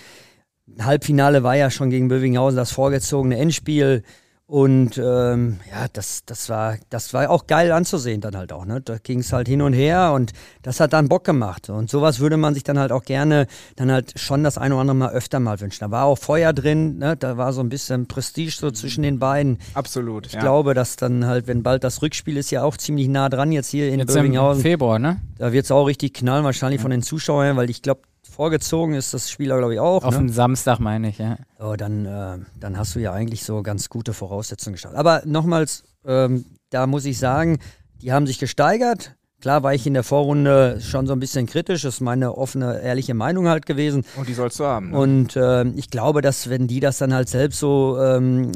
[0.80, 4.04] Halbfinale war ja schon gegen Bövinghausen das vorgezogene Endspiel.
[4.45, 8.65] Und ähm, ja, das, das, war, das war auch geil anzusehen dann halt auch.
[8.65, 8.82] Ne?
[8.82, 11.69] Da ging es halt hin und her und das hat dann Bock gemacht.
[11.69, 13.47] Und sowas würde man sich dann halt auch gerne
[13.78, 15.80] dann halt schon das eine oder andere Mal öfter mal wünschen.
[15.80, 17.15] Da war auch Feuer drin, ne?
[17.15, 19.60] da war so ein bisschen Prestige so zwischen den beiden.
[19.73, 20.28] Absolut.
[20.28, 20.41] Ich ja.
[20.41, 23.69] glaube, dass dann halt, wenn bald das Rückspiel ist, ja auch ziemlich nah dran jetzt
[23.69, 24.60] hier in jetzt Bövinghausen.
[24.60, 25.21] Im Februar, ne?
[25.38, 26.84] Da wird es auch richtig knallen, wahrscheinlich ja.
[26.84, 28.02] von den Zuschauern, weil ich glaube,
[28.34, 30.04] vorgezogen ist das Spieler, glaube ich, auch.
[30.04, 30.26] Auf ne?
[30.26, 31.38] den Samstag meine ich, ja.
[31.60, 35.00] Oh, dann, äh, dann hast du ja eigentlich so ganz gute Voraussetzungen gestartet.
[35.00, 37.60] Aber nochmals, ähm, da muss ich sagen,
[38.02, 39.15] die haben sich gesteigert.
[39.39, 42.82] Klar war ich in der Vorrunde schon so ein bisschen kritisch, das ist meine offene,
[42.82, 44.06] ehrliche Meinung halt gewesen.
[44.15, 44.91] Und die sollst du haben.
[44.91, 44.98] Ne?
[44.98, 48.52] Und äh, ich glaube, dass wenn die das dann halt selbst so ähm,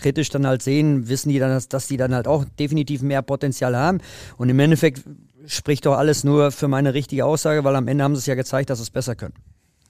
[0.00, 3.22] kritisch dann halt sehen, wissen die dann, dass, dass die dann halt auch definitiv mehr
[3.22, 3.98] Potenzial haben.
[4.36, 5.04] Und im Endeffekt
[5.48, 8.34] spricht doch alles nur für meine richtige Aussage, weil am Ende haben sie es ja
[8.34, 9.34] gezeigt, dass sie es besser können.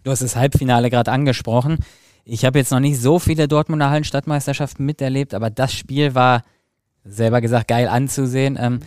[0.05, 1.79] Du hast das Halbfinale gerade angesprochen.
[2.25, 6.45] Ich habe jetzt noch nicht so viele Dortmunder Hallenstadtmeisterschaften miterlebt, aber das Spiel war
[7.05, 8.59] selber gesagt geil anzusehen.
[8.61, 8.81] Ähm,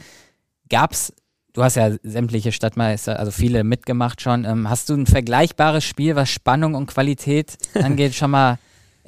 [0.70, 1.14] gab's,
[1.54, 4.46] du hast ja sämtliche Stadtmeister, also viele mitgemacht schon.
[4.46, 8.58] Ähm, hast du ein vergleichbares Spiel, was Spannung und Qualität angeht, schon mal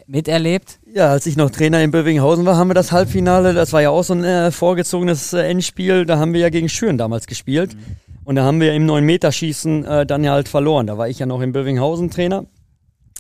[0.07, 0.79] miterlebt?
[0.93, 3.89] Ja, als ich noch Trainer in Bövinghausen war, haben wir das Halbfinale, das war ja
[3.89, 7.75] auch so ein äh, vorgezogenes äh, Endspiel, da haben wir ja gegen Schüren damals gespielt.
[7.75, 7.95] Mhm.
[8.25, 10.87] Und da haben wir im 9-Meter-Schießen äh, dann ja halt verloren.
[10.87, 12.45] Da war ich ja noch in Bövinghausen Trainer.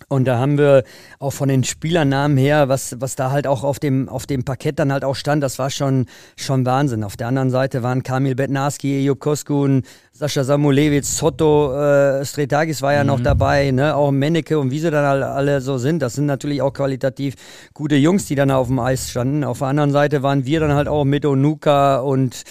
[0.09, 0.83] Und da haben wir
[1.19, 4.79] auch von den Spielernamen her, was, was da halt auch auf dem, auf dem Parkett
[4.79, 7.03] dann halt auch stand, das war schon, schon Wahnsinn.
[7.03, 9.83] Auf der anderen Seite waren Kamil Betnarski, Ejup Koskun,
[10.15, 13.07] Sascha Samulewitz, Sotto, äh, Stretagis war ja mhm.
[13.07, 13.95] noch dabei, ne?
[13.95, 16.03] auch Menneke und wie sie dann alle, alle so sind.
[16.03, 17.33] Das sind natürlich auch qualitativ
[17.73, 19.43] gute Jungs, die dann auf dem Eis standen.
[19.43, 22.43] Auf der anderen Seite waren wir dann halt auch mit Onuka und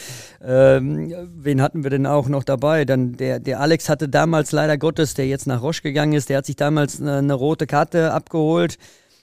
[0.45, 2.85] ähm, wen hatten wir denn auch noch dabei?
[2.85, 6.39] Dann der, der Alex hatte damals leider Gottes, der jetzt nach Roche gegangen ist, der
[6.39, 8.77] hat sich damals eine, eine rote Karte abgeholt.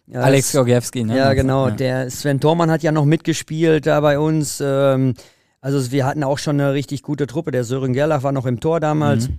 [0.07, 1.17] Ja, Alex Gorgiewski, ne?
[1.17, 1.67] Ja, genau.
[1.67, 1.75] Ja.
[1.75, 4.63] Der Sven Thormann hat ja noch mitgespielt da bei uns.
[4.65, 5.15] Ähm,
[5.61, 7.51] also wir hatten auch schon eine richtig gute Truppe.
[7.51, 9.29] Der Sören Gerlach war noch im Tor damals.
[9.29, 9.37] Mhm.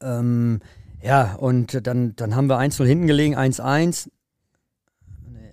[0.00, 0.60] Ähm,
[1.02, 4.08] ja, und dann, dann haben wir 1-0 hinten gelegen, 1-1.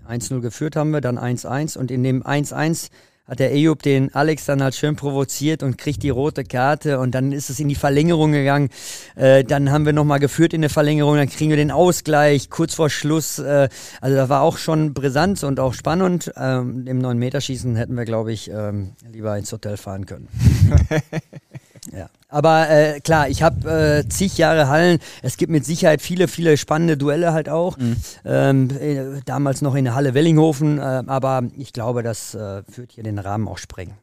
[0.08, 1.78] 1-0 geführt haben wir, dann 1-1.
[1.78, 2.89] Und in dem 1-1
[3.29, 7.13] hat der Eyub den Alex dann halt schön provoziert und kriegt die rote Karte und
[7.13, 8.69] dann ist es in die Verlängerung gegangen.
[9.15, 12.73] Äh, dann haben wir nochmal geführt in der Verlängerung, dann kriegen wir den Ausgleich kurz
[12.73, 13.39] vor Schluss.
[13.39, 13.69] Äh,
[14.01, 16.31] also da war auch schon brisant und auch spannend.
[16.35, 20.27] Ähm, Im 9-Meter-Schießen hätten wir, glaube ich, ähm, lieber ins Hotel fahren können.
[21.91, 22.10] Ja.
[22.28, 24.99] Aber äh, klar, ich habe äh, zig Jahre Hallen.
[25.23, 27.78] Es gibt mit Sicherheit viele, viele spannende Duelle halt auch.
[27.78, 27.97] Mhm.
[28.25, 30.78] Ähm, äh, damals noch in der Halle Wellinghofen.
[30.78, 33.95] Äh, aber ich glaube, das äh, wird hier den Rahmen auch sprengen.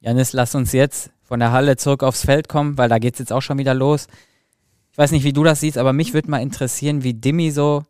[0.00, 3.18] Janis, lass uns jetzt von der Halle zurück aufs Feld kommen, weil da geht es
[3.18, 4.06] jetzt auch schon wieder los.
[4.92, 7.84] Ich weiß nicht, wie du das siehst, aber mich würde mal interessieren, wie Dimi so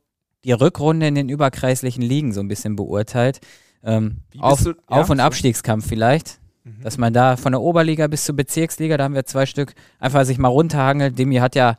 [0.45, 3.41] die Rückrunde in den überkreislichen Ligen so ein bisschen beurteilt.
[3.83, 6.39] Ähm, auf, ja, auf- und Abstiegskampf vielleicht.
[6.69, 6.83] Mhm.
[6.83, 10.25] Dass man da von der Oberliga bis zur Bezirksliga, da haben wir zwei Stück, einfach
[10.25, 11.19] sich mal runterhangelt.
[11.19, 11.77] Demi hat ja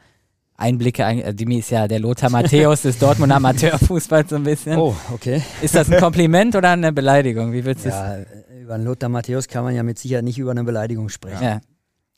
[0.58, 4.78] Einblicke, äh, Demi ist ja der Lothar Matthäus des Dortmund Amateurfußballs so ein bisschen.
[4.78, 5.42] Oh, okay.
[5.62, 7.54] Ist das ein Kompliment oder eine Beleidigung?
[7.54, 8.28] Wie willst du ja, es?
[8.62, 11.44] Über einen Lothar Matthäus kann man ja mit Sicherheit nicht über eine Beleidigung sprechen.
[11.44, 11.62] Ja.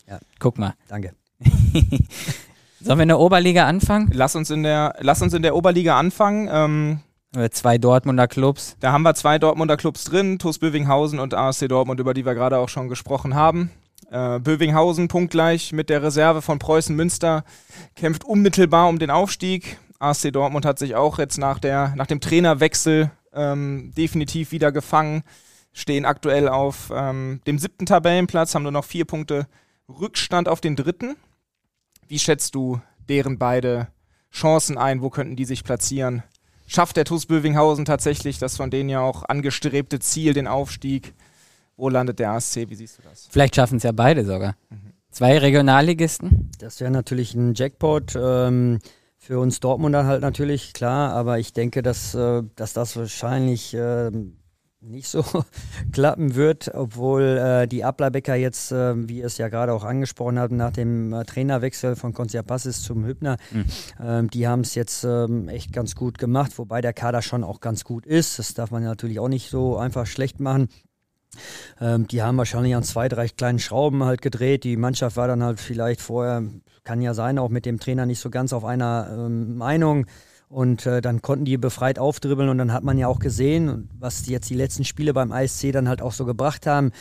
[0.07, 0.19] ja.
[0.39, 0.73] Guck mal.
[0.88, 1.13] Danke.
[2.84, 4.10] Sollen wir in der Oberliga anfangen?
[4.12, 6.49] Lass uns in der, lass uns in der Oberliga anfangen.
[6.51, 7.11] Ähm, äh,
[7.51, 8.75] zwei Dortmunder Clubs.
[8.81, 12.33] Da haben wir zwei Dortmunder Clubs drin, TuS Bövinghausen und ASC Dortmund, über die wir
[12.33, 13.71] gerade auch schon gesprochen haben.
[14.09, 17.45] Äh, Bövinghausen punktgleich mit der Reserve von Preußen Münster,
[17.95, 19.77] kämpft unmittelbar um den Aufstieg.
[19.99, 25.23] ASC Dortmund hat sich auch jetzt nach, der, nach dem Trainerwechsel ähm, definitiv wieder gefangen,
[25.71, 29.47] stehen aktuell auf ähm, dem siebten Tabellenplatz, haben nur noch vier Punkte
[29.87, 31.15] Rückstand auf den dritten.
[32.09, 33.87] Wie schätzt du deren beide
[34.33, 35.01] Chancen ein?
[35.01, 36.23] Wo könnten die sich platzieren?
[36.71, 41.13] Schafft der TuS Bövinghausen tatsächlich das von denen ja auch angestrebte Ziel, den Aufstieg.
[41.75, 42.69] Wo landet der ASC?
[42.69, 43.27] Wie siehst du das?
[43.29, 44.55] Vielleicht schaffen es ja beide sogar.
[44.69, 44.93] Mhm.
[45.10, 46.51] Zwei Regionalligisten.
[46.60, 48.15] Das wäre natürlich ein Jackpot.
[48.15, 48.79] Ähm,
[49.17, 54.10] für uns Dortmunder halt natürlich, klar, aber ich denke, dass, äh, dass das wahrscheinlich äh,
[54.81, 55.23] nicht so
[55.91, 60.39] klappen wird, obwohl äh, die Ableibecker jetzt, äh, wie ihr es ja gerade auch angesprochen
[60.39, 64.29] habt, nach dem äh, Trainerwechsel von Passis zum Hübner, mhm.
[64.29, 67.83] die haben es jetzt ähm, echt ganz gut gemacht, wobei der Kader schon auch ganz
[67.83, 68.39] gut ist.
[68.39, 70.69] Das darf man natürlich auch nicht so einfach schlecht machen.
[71.79, 74.63] Ähm, die haben wahrscheinlich an zwei, drei kleinen Schrauben halt gedreht.
[74.63, 76.43] Die Mannschaft war dann halt vielleicht vorher,
[76.83, 80.05] kann ja sein, auch mit dem Trainer nicht so ganz auf einer ähm, Meinung.
[80.51, 84.27] Und äh, dann konnten die befreit aufdribbeln und dann hat man ja auch gesehen, was
[84.27, 86.91] jetzt die letzten Spiele beim ISC dann halt auch so gebracht haben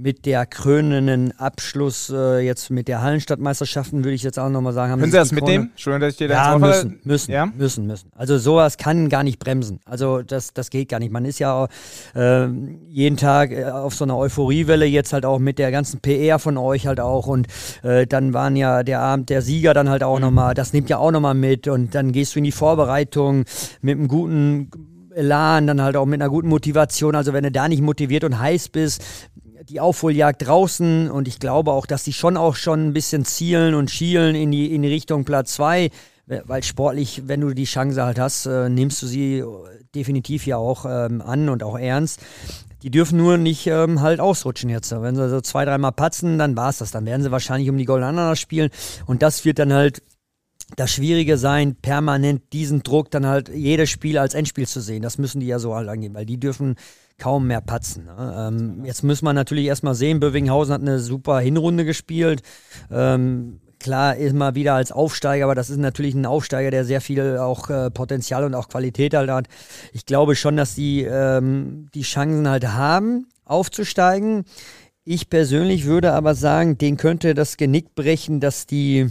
[0.00, 4.92] mit der krönenden Abschluss äh, jetzt mit der Hallenstadtmeisterschaften würde ich jetzt auch nochmal sagen.
[4.92, 5.72] Haben Können Sie das mitnehmen?
[5.74, 7.46] Schön, dass ich dir da ja, müssen, müssen, ja?
[7.46, 8.08] müssen, müssen.
[8.14, 9.80] Also sowas kann gar nicht bremsen.
[9.84, 11.10] Also das, das geht gar nicht.
[11.10, 11.66] Man ist ja
[12.14, 12.46] äh,
[12.86, 16.58] jeden Tag äh, auf so einer Euphoriewelle jetzt halt auch mit der ganzen PR von
[16.58, 17.48] euch halt auch und
[17.82, 20.26] äh, dann waren ja der Abend der Sieger dann halt auch mhm.
[20.26, 23.46] nochmal, das nimmt ja auch nochmal mit und dann gehst du in die Vorbereitung
[23.82, 24.70] mit einem guten
[25.12, 27.16] Elan, dann halt auch mit einer guten Motivation.
[27.16, 29.02] Also wenn du da nicht motiviert und heiß bist,
[29.68, 33.74] die Aufholjagd draußen und ich glaube auch, dass sie schon auch schon ein bisschen zielen
[33.74, 35.90] und schielen in die, in die Richtung Platz 2,
[36.26, 39.42] weil sportlich, wenn du die Chance halt hast, äh, nimmst du sie
[39.94, 42.20] definitiv ja auch ähm, an und auch ernst.
[42.82, 44.92] Die dürfen nur nicht ähm, halt ausrutschen jetzt.
[44.92, 46.90] Wenn sie so zwei, dreimal patzen, dann war es das.
[46.90, 48.70] Dann werden sie wahrscheinlich um die Golden Ananas spielen
[49.06, 50.02] und das wird dann halt
[50.76, 55.02] das Schwierige sein, permanent diesen Druck dann halt jedes Spiel als Endspiel zu sehen.
[55.02, 56.76] Das müssen die ja so halt angehen, weil die dürfen
[57.18, 58.04] kaum mehr patzen.
[58.04, 58.34] Ne?
[58.38, 62.42] Ähm, jetzt muss man natürlich erstmal sehen, Bövinghausen hat eine super Hinrunde gespielt.
[62.90, 67.38] Ähm, klar, immer wieder als Aufsteiger, aber das ist natürlich ein Aufsteiger, der sehr viel
[67.38, 69.48] auch äh, Potenzial und auch Qualität halt hat.
[69.92, 74.44] Ich glaube schon, dass die ähm, die Chancen halt haben, aufzusteigen.
[75.04, 79.08] Ich persönlich würde aber sagen, den könnte das Genick brechen, dass die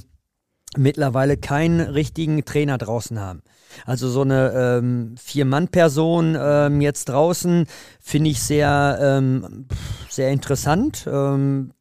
[0.78, 3.42] mittlerweile keinen richtigen Trainer draußen haben.
[3.86, 7.66] Also so eine ähm, Vier-Mann-Person ähm, jetzt draußen
[8.00, 9.68] finde ich sehr, ähm,
[10.10, 11.08] sehr interessant.
[11.12, 11.72] Ähm,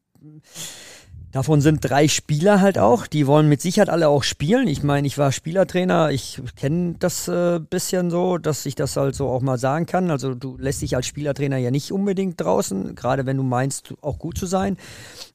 [1.36, 3.06] Davon sind drei Spieler halt auch.
[3.06, 4.66] Die wollen mit Sicherheit alle auch spielen.
[4.68, 6.10] Ich meine, ich war Spielertrainer.
[6.10, 10.10] Ich kenne das äh, bisschen so, dass ich das halt so auch mal sagen kann.
[10.10, 14.18] Also du lässt dich als Spielertrainer ja nicht unbedingt draußen, gerade wenn du meinst, auch
[14.18, 14.78] gut zu sein.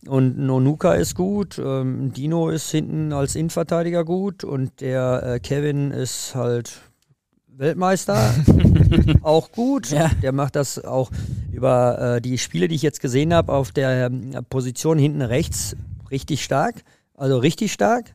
[0.07, 5.91] Und Nonuka ist gut, ähm, Dino ist hinten als Innenverteidiger gut und der äh, Kevin
[5.91, 6.81] ist halt
[7.47, 8.33] Weltmeister,
[9.21, 9.91] auch gut.
[9.91, 10.09] Ja.
[10.23, 11.11] Der macht das auch
[11.51, 15.75] über äh, die Spiele, die ich jetzt gesehen habe, auf der äh, Position hinten rechts
[16.11, 16.83] richtig stark.
[17.15, 18.13] Also richtig stark.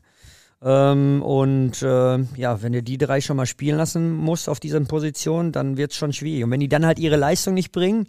[0.61, 4.79] Ähm, und äh, ja, wenn du die drei schon mal spielen lassen musst auf dieser
[4.81, 6.43] Position, dann wird es schon schwierig.
[6.43, 8.07] Und wenn die dann halt ihre Leistung nicht bringen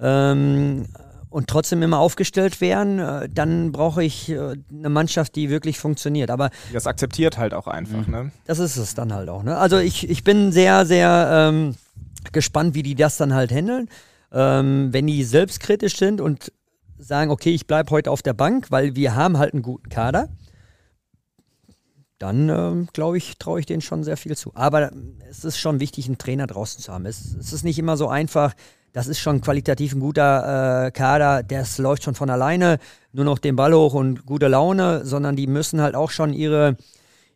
[0.00, 0.86] ähm,
[1.30, 6.30] und trotzdem immer aufgestellt werden, äh, dann brauche ich äh, eine Mannschaft, die wirklich funktioniert.
[6.30, 8.12] Aber das akzeptiert halt auch einfach, mhm.
[8.12, 8.32] ne?
[8.44, 9.42] Das ist es dann halt auch.
[9.42, 9.56] Ne?
[9.56, 11.74] Also ich, ich bin sehr, sehr ähm,
[12.32, 13.88] gespannt, wie die das dann halt handeln.
[14.32, 16.52] Ähm, wenn die selbstkritisch sind und
[17.04, 20.28] sagen, okay, ich bleibe heute auf der Bank, weil wir haben halt einen guten Kader,
[22.18, 24.52] dann ähm, glaube ich, traue ich denen schon sehr viel zu.
[24.54, 24.90] Aber
[25.28, 27.06] es ist schon wichtig, einen Trainer draußen zu haben.
[27.06, 28.54] Es, es ist nicht immer so einfach.
[28.92, 32.78] Das ist schon qualitativ ein guter äh, Kader, das läuft schon von alleine,
[33.12, 36.76] nur noch den Ball hoch und gute Laune, sondern die müssen halt auch schon ihre,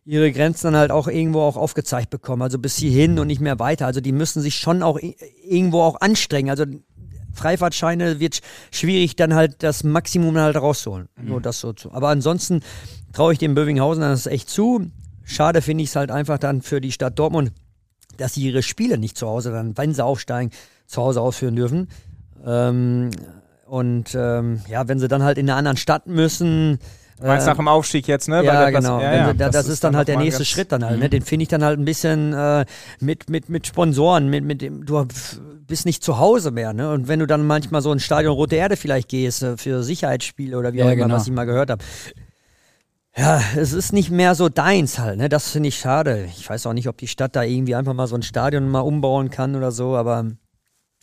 [0.05, 2.41] ihre Grenzen dann halt auch irgendwo auch aufgezeigt bekommen.
[2.41, 3.85] Also bis hierhin und nicht mehr weiter.
[3.85, 4.97] Also die müssen sich schon auch
[5.43, 6.49] irgendwo auch anstrengen.
[6.49, 6.63] Also
[7.33, 11.09] Freifahrtscheine wird schwierig, dann halt das Maximum halt rauszuholen.
[11.15, 11.29] Mhm.
[11.29, 11.91] Nur das so zu.
[11.91, 12.61] Aber ansonsten
[13.13, 14.87] traue ich dem Bövinghausen das echt zu.
[15.23, 17.51] Schade finde ich es halt einfach dann für die Stadt Dortmund,
[18.17, 20.51] dass sie ihre Spiele nicht zu Hause dann, wenn sie aufsteigen,
[20.87, 21.87] zu Hause ausführen dürfen.
[22.45, 23.11] Ähm,
[23.65, 26.79] und ähm, ja, wenn sie dann halt in einer anderen Stadt müssen,
[27.19, 28.43] Du meinst nach dem Aufstieg jetzt, ne?
[28.45, 29.01] Ja, genau.
[29.01, 29.33] Ja, ja.
[29.33, 30.99] Das, das, ist dann, dann halt der nächste Schritt dann halt.
[30.99, 31.05] Ne?
[31.07, 31.09] Mhm.
[31.09, 32.65] Den finde ich dann halt ein bisschen äh,
[33.01, 35.05] mit, mit, mit Sponsoren, mit, mit dem, du
[35.69, 36.91] bist nicht zu Hause mehr, ne?
[36.91, 40.57] Und wenn du dann manchmal so ein Stadion Rote Erde vielleicht gehst, äh, für Sicherheitsspiele
[40.57, 41.15] oder wie auch immer, genau.
[41.15, 41.83] was ich mal gehört habe.
[43.15, 45.29] Ja, es ist nicht mehr so deins halt, ne?
[45.29, 46.25] Das finde ich schade.
[46.37, 48.81] Ich weiß auch nicht, ob die Stadt da irgendwie einfach mal so ein Stadion mal
[48.81, 50.25] umbauen kann oder so, aber.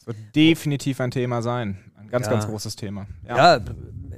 [0.05, 1.79] Wird definitiv ein Thema sein.
[1.98, 2.33] Ein ganz, ja.
[2.33, 3.07] ganz großes Thema.
[3.26, 3.57] Ja.
[3.57, 3.64] ja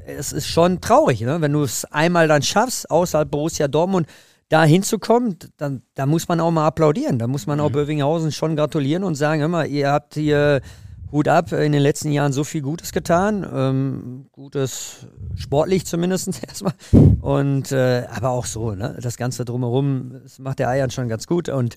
[0.08, 1.40] es ist schon traurig, ne?
[1.40, 4.06] wenn du es einmal dann schaffst, außerhalb Borussia Dortmund
[4.48, 7.18] da hinzukommen, dann da muss man auch mal applaudieren.
[7.18, 7.64] Da muss man mhm.
[7.64, 10.62] auch Bövinghausen schon gratulieren und sagen, hör mal, ihr habt hier
[11.10, 13.46] Hut ab, in den letzten Jahren so viel Gutes getan.
[13.50, 15.06] Ähm, Gutes
[15.36, 16.74] sportlich zumindest erstmal.
[17.20, 18.98] Und äh, aber auch so, ne?
[19.00, 21.48] Das Ganze drumherum, das macht der Eiern schon ganz gut.
[21.48, 21.76] Und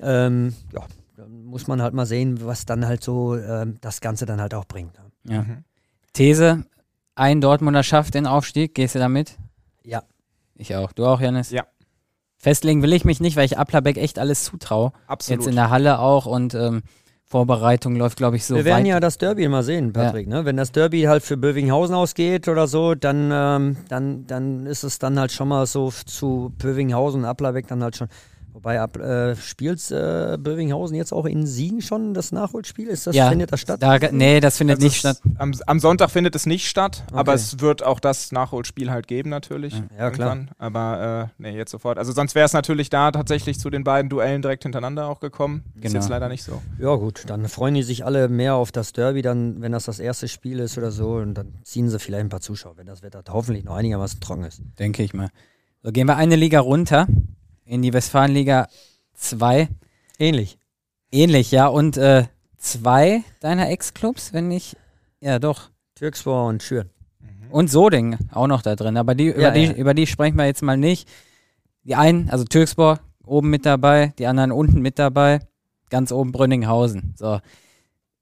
[0.00, 0.84] ähm, ja,
[1.16, 4.54] dann muss man halt mal sehen, was dann halt so ähm, das Ganze dann halt
[4.54, 4.92] auch bringt.
[5.24, 5.42] Ja.
[5.42, 5.64] Mhm.
[6.12, 6.64] These,
[7.14, 8.74] ein Dortmunder schafft den Aufstieg.
[8.74, 9.36] Gehst du damit?
[9.84, 10.02] Ja.
[10.54, 10.92] Ich auch.
[10.92, 11.50] Du auch, Janis?
[11.50, 11.64] Ja.
[12.42, 14.92] Festlegen will ich mich nicht, weil ich Applerbeck echt alles zutraue.
[15.06, 15.40] Absolut.
[15.40, 16.82] Jetzt in der Halle auch und ähm,
[17.26, 18.88] Vorbereitung läuft, glaube ich, so Wir werden weit.
[18.88, 20.26] ja das Derby mal sehen, Patrick.
[20.26, 20.38] Ja.
[20.38, 20.44] Ne?
[20.46, 24.98] Wenn das Derby halt für Bövinghausen ausgeht oder so, dann, ähm, dann, dann ist es
[24.98, 28.08] dann halt schon mal so zu Bövinghausen, Applerbeck dann halt schon
[28.60, 32.88] Wobei ab, äh, spielt äh, Bövinghausen jetzt auch in Siegen schon das Nachholspiel?
[32.88, 33.82] Ist das, ja, findet das statt?
[33.82, 35.18] Da, nee, das findet also nicht statt.
[35.38, 37.18] Am, am, Sonntag findet es nicht statt, okay.
[37.18, 39.72] aber es wird auch das Nachholspiel halt geben natürlich.
[39.72, 40.36] Ja, ja klar.
[40.58, 41.96] Aber äh, nee, jetzt sofort.
[41.96, 45.64] Also sonst wäre es natürlich da tatsächlich zu den beiden Duellen direkt hintereinander auch gekommen.
[45.76, 45.86] Genau.
[45.86, 46.60] Ist jetzt leider nicht so.
[46.78, 50.00] Ja gut, dann freuen die sich alle mehr auf das Derby, dann, wenn das das
[50.00, 53.02] erste Spiel ist oder so und dann ziehen sie vielleicht ein paar Zuschauer, wenn das
[53.02, 54.60] Wetter hoffentlich noch einigermaßen trocken ist.
[54.78, 55.30] Denke ich mal.
[55.82, 57.06] So, gehen wir eine Liga runter
[57.70, 58.66] in die Westfalenliga
[59.14, 59.68] 2.
[60.18, 60.58] Ähnlich.
[61.12, 61.68] Ähnlich, ja.
[61.68, 62.24] Und äh,
[62.58, 64.76] zwei deiner Ex-Clubs, wenn nicht.
[65.20, 65.70] Ja, doch.
[65.94, 66.90] Türkspor und Schüren.
[67.20, 67.52] Mhm.
[67.52, 68.96] Und Soding auch noch da drin.
[68.96, 69.72] Aber die, ja, über, die, ja.
[69.72, 71.08] über die sprechen wir jetzt mal nicht.
[71.84, 75.40] Die einen, also Türkspor oben mit dabei, die anderen unten mit dabei.
[75.90, 77.14] Ganz oben Brünninghausen.
[77.16, 77.38] So.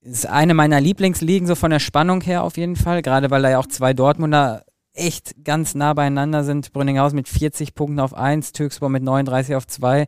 [0.02, 3.00] Ist eine meiner Lieblingsligen, so von der Spannung her auf jeden Fall.
[3.00, 4.64] Gerade weil da ja auch zwei Dortmunder
[4.98, 6.72] echt ganz nah beieinander sind.
[6.72, 10.06] Brünninghausen mit 40 Punkten auf 1, Türkspor mit 39 auf 2.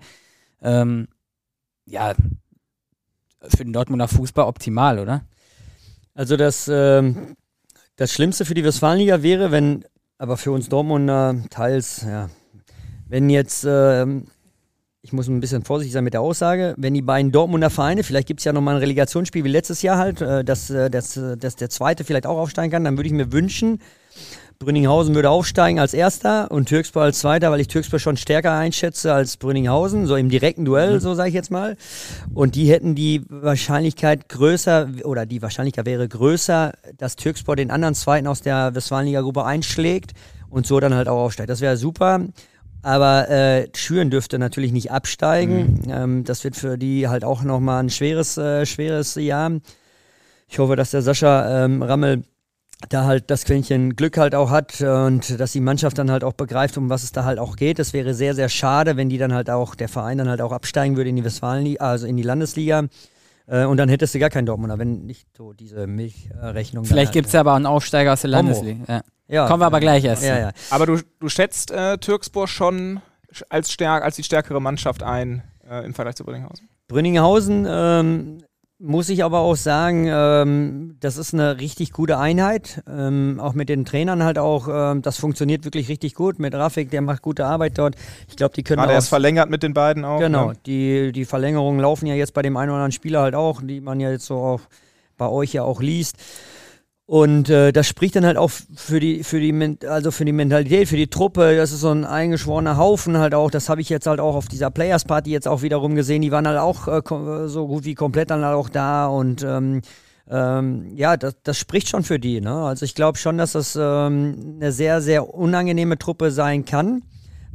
[0.63, 1.09] Ähm,
[1.87, 2.15] ja,
[3.43, 5.25] für den Dortmunder Fußball optimal, oder?
[6.15, 7.37] Also das, ähm,
[7.97, 9.85] das Schlimmste für die Westfalenliga wäre, wenn,
[10.19, 12.29] aber für uns Dortmunder teils, ja,
[13.09, 14.27] wenn jetzt, ähm,
[15.03, 18.29] ich muss ein bisschen vorsichtig sein mit der Aussage, wenn die beiden Dortmunder Vereine, vielleicht
[18.29, 21.37] gibt es ja nochmal ein Relegationsspiel wie letztes Jahr halt, äh, dass, äh, dass, äh,
[21.37, 23.81] dass der zweite vielleicht auch aufsteigen kann, dann würde ich mir wünschen,
[24.63, 29.11] Brünninghausen würde aufsteigen als Erster und Türkspor als Zweiter, weil ich Türkspor schon stärker einschätze
[29.15, 31.01] als Brünninghausen, so im direkten Duell, mhm.
[31.01, 31.79] so sage ich jetzt mal.
[32.35, 37.95] Und die hätten die Wahrscheinlichkeit größer, oder die Wahrscheinlichkeit wäre größer, dass Türkspor den anderen
[37.95, 40.13] Zweiten aus der Westfalenliga-Gruppe einschlägt
[40.51, 41.49] und so dann halt auch aufsteigt.
[41.49, 42.21] Das wäre super.
[42.83, 45.81] Aber äh, Schüren dürfte natürlich nicht absteigen.
[45.87, 45.91] Mhm.
[45.91, 49.53] Ähm, das wird für die halt auch nochmal ein schweres, äh, schweres Jahr.
[50.49, 52.25] Ich hoffe, dass der Sascha ähm, Rammel
[52.89, 56.33] da halt das Quäntchen Glück halt auch hat und dass die Mannschaft dann halt auch
[56.33, 57.79] begreift, um was es da halt auch geht.
[57.79, 60.53] Das wäre sehr, sehr schade, wenn die dann halt auch, der Verein dann halt auch
[60.53, 62.87] absteigen würde in die Westfalenliga, also in die Landesliga.
[63.47, 66.85] Äh, und dann hättest du gar keinen Dortmunder, wenn nicht so diese Milchrechnung.
[66.85, 68.85] Vielleicht halt, gibt es ja aber einen Aufsteiger aus der Landesliga.
[68.89, 69.03] Ja.
[69.29, 70.25] Ja, Kommen wir aber gleich erst.
[70.25, 70.51] Ja, ja.
[70.71, 73.01] Aber du, du schätzt äh, Türkspor schon
[73.49, 76.69] als, stärk, als die stärkere Mannschaft ein äh, im Vergleich zu Brünninghausen?
[76.89, 78.39] Brünninghausen ähm,
[78.83, 82.83] muss ich aber auch sagen, ähm, das ist eine richtig gute Einheit.
[82.89, 86.39] Ähm, auch mit den Trainern halt auch, ähm, das funktioniert wirklich richtig gut.
[86.39, 87.95] Mit Rafik, der macht gute Arbeit dort.
[88.29, 90.19] Ich glaube, die können Ah, der ist verlängert mit den beiden auch.
[90.19, 90.57] Genau, Ne?
[90.67, 93.81] die, die Verlängerungen laufen ja jetzt bei dem einen oder anderen Spieler halt auch, die
[93.81, 94.61] man ja jetzt so auch
[95.19, 96.17] bei euch ja auch liest.
[97.11, 100.87] Und äh, das spricht dann halt auch für die, für die, also für die Mentalität,
[100.89, 101.57] für die Truppe.
[101.57, 103.51] Das ist so ein eingeschworener Haufen halt auch.
[103.51, 106.23] Das habe ich jetzt halt auch auf dieser Players Party jetzt auch wiederum gesehen.
[106.23, 109.81] Die waren halt auch äh, so gut wie komplett dann halt auch da und ähm,
[110.31, 112.41] ähm, ja, das, das spricht schon für die.
[112.41, 112.55] Ne?
[112.55, 117.03] Also ich glaube schon, dass das ähm, eine sehr, sehr unangenehme Truppe sein kann,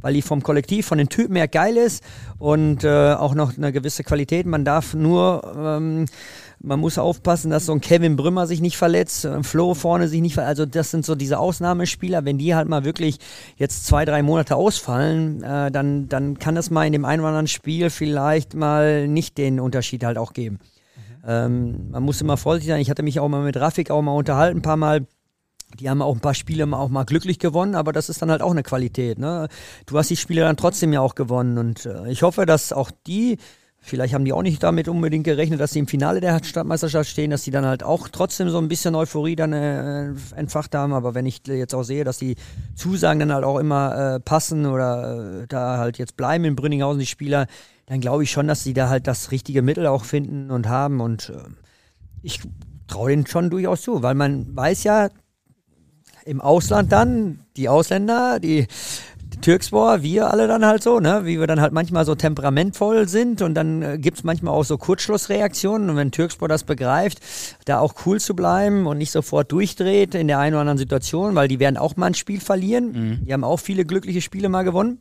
[0.02, 2.04] weil die vom Kollektiv, von den Typen her geil ist
[2.38, 4.44] und äh, auch noch eine gewisse Qualität.
[4.44, 6.04] Man darf nur, ähm,
[6.58, 10.20] man muss aufpassen, dass so ein Kevin Brümmer sich nicht verletzt, ein Flo vorne sich
[10.20, 10.60] nicht verletzt.
[10.60, 12.24] Also das sind so diese Ausnahmespieler.
[12.24, 13.18] Wenn die halt mal wirklich
[13.56, 17.28] jetzt zwei, drei Monate ausfallen, äh, dann, dann kann es mal in dem einen oder
[17.28, 20.58] anderen Spiel vielleicht mal nicht den Unterschied halt auch geben.
[21.26, 22.80] Ähm, man muss immer vorsichtig sein.
[22.80, 25.06] Ich hatte mich auch mal mit Rafik auch mal unterhalten, ein paar Mal.
[25.80, 28.40] Die haben auch ein paar Spiele auch mal glücklich gewonnen, aber das ist dann halt
[28.40, 29.18] auch eine Qualität.
[29.18, 29.48] Ne?
[29.84, 32.92] Du hast die Spiele dann trotzdem ja auch gewonnen und äh, ich hoffe, dass auch
[33.06, 33.38] die,
[33.86, 37.30] vielleicht haben die auch nicht damit unbedingt gerechnet, dass sie im Finale der Stadtmeisterschaft stehen,
[37.30, 40.92] dass die dann halt auch trotzdem so ein bisschen Euphorie dann äh, entfacht haben.
[40.92, 42.36] Aber wenn ich jetzt auch sehe, dass die
[42.74, 46.98] Zusagen dann halt auch immer äh, passen oder äh, da halt jetzt bleiben in Brünninghausen
[46.98, 47.46] die Spieler,
[47.86, 51.00] dann glaube ich schon, dass sie da halt das richtige Mittel auch finden und haben
[51.00, 51.48] und äh,
[52.22, 52.40] ich
[52.88, 55.10] traue denen schon durchaus zu, weil man weiß ja,
[56.24, 58.66] im Ausland dann, die Ausländer, die
[59.40, 63.42] Türkspor, wir alle dann halt so, ne, wie wir dann halt manchmal so temperamentvoll sind
[63.42, 67.20] und dann äh, gibt es manchmal auch so Kurzschlussreaktionen und wenn Türkspor das begreift,
[67.64, 71.34] da auch cool zu bleiben und nicht sofort durchdreht in der einen oder anderen Situation,
[71.34, 73.20] weil die werden auch mal ein Spiel verlieren.
[73.26, 74.98] Die haben auch viele glückliche Spiele mal gewonnen.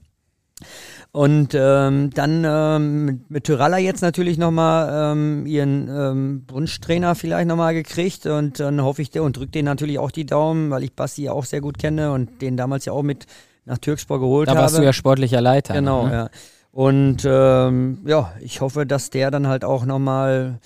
[1.11, 7.73] Und ähm, dann ähm, mit- Tyralla jetzt natürlich nochmal ähm, ihren ähm, Wunschtrainer vielleicht nochmal
[7.73, 10.93] gekriegt und dann hoffe ich, der und drücke den natürlich auch die Daumen, weil ich
[10.93, 13.27] Basti ja auch sehr gut kenne und den damals ja auch mit
[13.65, 14.61] nach Türkspor geholt Da habe.
[14.61, 15.73] warst du ja sportlicher Leiter.
[15.73, 16.13] Genau, ne?
[16.13, 16.29] ja.
[16.71, 20.59] Und ähm, ja, ich hoffe, dass der dann halt auch nochmal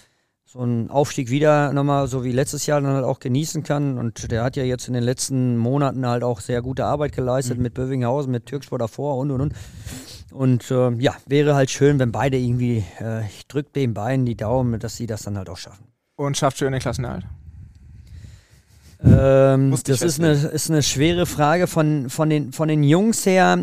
[0.45, 3.99] so einen Aufstieg wieder nochmal, so wie letztes Jahr, dann halt auch genießen kann.
[3.99, 7.57] Und der hat ja jetzt in den letzten Monaten halt auch sehr gute Arbeit geleistet
[7.57, 7.63] Mhm.
[7.63, 9.53] mit Bövinghausen, mit Türkspor davor und und und.
[10.31, 14.35] Und ähm, ja, wäre halt schön, wenn beide irgendwie, äh, ich drücke den beiden die
[14.35, 15.85] Daumen, dass sie das dann halt auch schaffen.
[16.15, 17.25] Und schafft schön den Klassenerhalt.
[19.03, 23.57] Ähm, das ist eine, ist eine schwere Frage von, von, den, von den Jungs her.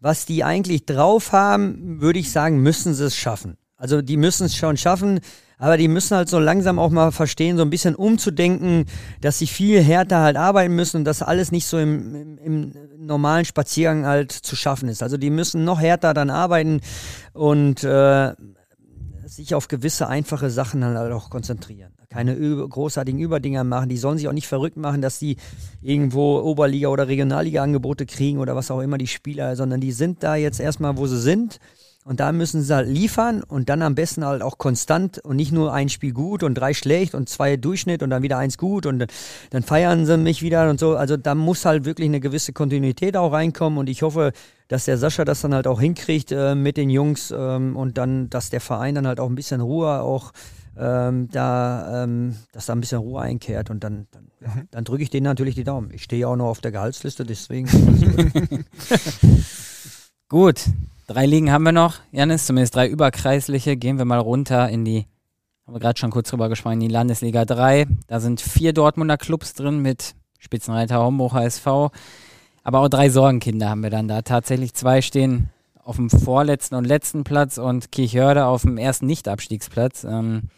[0.00, 3.58] Was die eigentlich drauf haben, würde ich sagen, müssen sie es schaffen.
[3.76, 5.20] Also die müssen es schon schaffen,
[5.58, 8.86] aber die müssen halt so langsam auch mal verstehen, so ein bisschen umzudenken,
[9.20, 12.72] dass sie viel härter halt arbeiten müssen und dass alles nicht so im, im, im
[12.98, 15.02] normalen Spaziergang halt zu schaffen ist.
[15.02, 16.80] Also die müssen noch härter dann arbeiten
[17.34, 18.32] und äh,
[19.26, 21.92] sich auf gewisse einfache Sachen halt auch konzentrieren.
[22.10, 23.88] Keine großartigen Überdinger machen.
[23.88, 25.36] Die sollen sich auch nicht verrückt machen, dass die
[25.80, 30.34] irgendwo Oberliga- oder Regionalliga-Angebote kriegen oder was auch immer die Spieler, sondern die sind da
[30.34, 31.60] jetzt erstmal, wo sie sind.
[32.04, 35.52] Und da müssen sie halt liefern und dann am besten halt auch konstant und nicht
[35.52, 38.86] nur ein Spiel gut und drei schlecht und zwei Durchschnitt und dann wieder eins gut
[38.86, 39.08] und dann,
[39.50, 40.96] dann feiern sie mich wieder und so.
[40.96, 44.32] Also da muss halt wirklich eine gewisse Kontinuität auch reinkommen und ich hoffe,
[44.66, 48.30] dass der Sascha das dann halt auch hinkriegt äh, mit den Jungs ähm, und dann,
[48.30, 50.32] dass der Verein dann halt auch ein bisschen Ruhe auch
[50.80, 55.02] ähm, da, ähm, dass da ein bisschen Ruhe einkehrt und dann, dann, ja, dann drücke
[55.02, 55.90] ich denen natürlich die Daumen.
[55.92, 57.68] Ich stehe ja auch noch auf der Gehaltsliste, deswegen.
[60.30, 60.64] Gut,
[61.06, 63.76] drei Ligen haben wir noch, Janis, zumindest drei überkreisliche.
[63.76, 65.06] Gehen wir mal runter in die,
[65.66, 67.86] haben wir gerade schon kurz drüber gesprochen, in die Landesliga 3.
[68.06, 71.66] Da sind vier Dortmunder Clubs drin mit Spitzenreiter Homburg HSV.
[72.62, 74.22] Aber auch drei Sorgenkinder haben wir dann da.
[74.22, 75.50] Tatsächlich zwei stehen
[75.82, 80.04] auf dem vorletzten und letzten Platz und Kirchhörde auf dem ersten Nicht-Abstiegsplatz.
[80.04, 80.48] Ähm,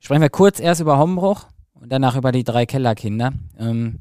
[0.00, 3.32] sprechen wir kurz erst über Hombruch und danach über die drei Kellerkinder.
[3.58, 4.00] Ähm,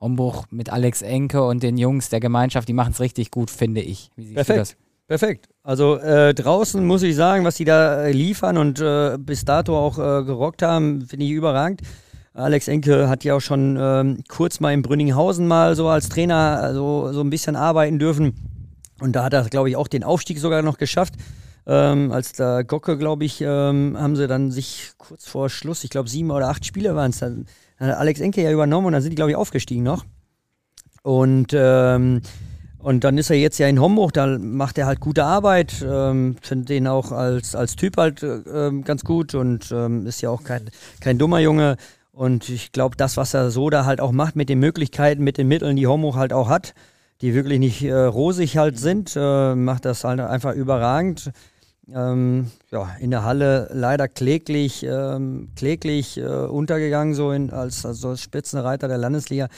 [0.00, 3.80] Hombruch mit Alex Enke und den Jungs der Gemeinschaft, die machen es richtig gut, finde
[3.80, 4.10] ich.
[4.14, 4.58] Wie siehst du Perfekt.
[4.60, 4.76] das?
[5.08, 5.48] Perfekt.
[5.62, 9.76] Also äh, draußen muss ich sagen, was die da äh, liefern und äh, bis dato
[9.76, 11.80] auch äh, gerockt haben, finde ich überragend.
[12.34, 16.60] Alex Enke hat ja auch schon ähm, kurz mal in Brünninghausen mal so als Trainer
[16.62, 18.34] also, so ein bisschen arbeiten dürfen.
[19.00, 21.14] Und da hat er, glaube ich, auch den Aufstieg sogar noch geschafft.
[21.70, 25.90] Ähm, als da Gocke, glaube ich, ähm, haben sie dann sich kurz vor Schluss, ich
[25.90, 27.44] glaube sieben oder acht Spiele waren es, dann
[27.78, 30.04] hat Alex Enke ja übernommen und dann sind die, glaube ich, aufgestiegen noch.
[31.02, 32.22] Und ähm,
[32.78, 36.36] und dann ist er jetzt ja in Homburg, da macht er halt gute Arbeit, ähm,
[36.40, 40.44] finde den auch als, als Typ halt äh, ganz gut und ähm, ist ja auch
[40.44, 41.76] kein, kein dummer Junge.
[42.12, 45.38] Und ich glaube, das, was er so da halt auch macht mit den Möglichkeiten, mit
[45.38, 46.72] den Mitteln, die Homburg halt auch hat,
[47.20, 51.32] die wirklich nicht äh, rosig halt sind, äh, macht das halt einfach überragend.
[51.94, 58.20] Ähm, ja, in der Halle leider kläglich, ähm, kläglich äh, untergegangen, so in, als, als
[58.20, 59.48] Spitzenreiter der Landesliga.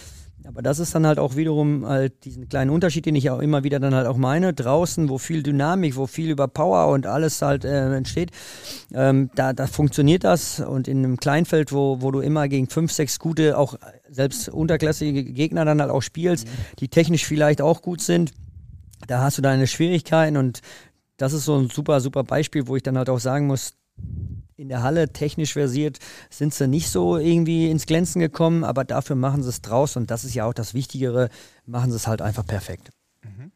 [0.47, 3.63] Aber das ist dann halt auch wiederum halt diesen kleinen Unterschied, den ich auch immer
[3.63, 4.55] wieder dann halt auch meine.
[4.55, 8.31] Draußen, wo viel Dynamik, wo viel über Power und alles halt äh, entsteht,
[8.95, 10.61] ähm, da, da funktioniert das.
[10.61, 13.75] Und in einem Kleinfeld, wo, wo du immer gegen fünf, sechs gute, auch
[14.09, 16.51] selbst unterklassige Gegner dann halt auch spielst, mhm.
[16.79, 18.33] die technisch vielleicht auch gut sind,
[19.07, 20.61] da hast du deine Schwierigkeiten und
[21.21, 23.75] das ist so ein super, super Beispiel, wo ich dann halt auch sagen muss,
[24.57, 25.99] in der Halle technisch versiert
[26.31, 30.11] sind sie nicht so irgendwie ins Glänzen gekommen, aber dafür machen sie es draus und
[30.11, 31.29] das ist ja auch das Wichtigere,
[31.67, 32.91] machen sie es halt einfach perfekt.
[33.23, 33.53] Mhm.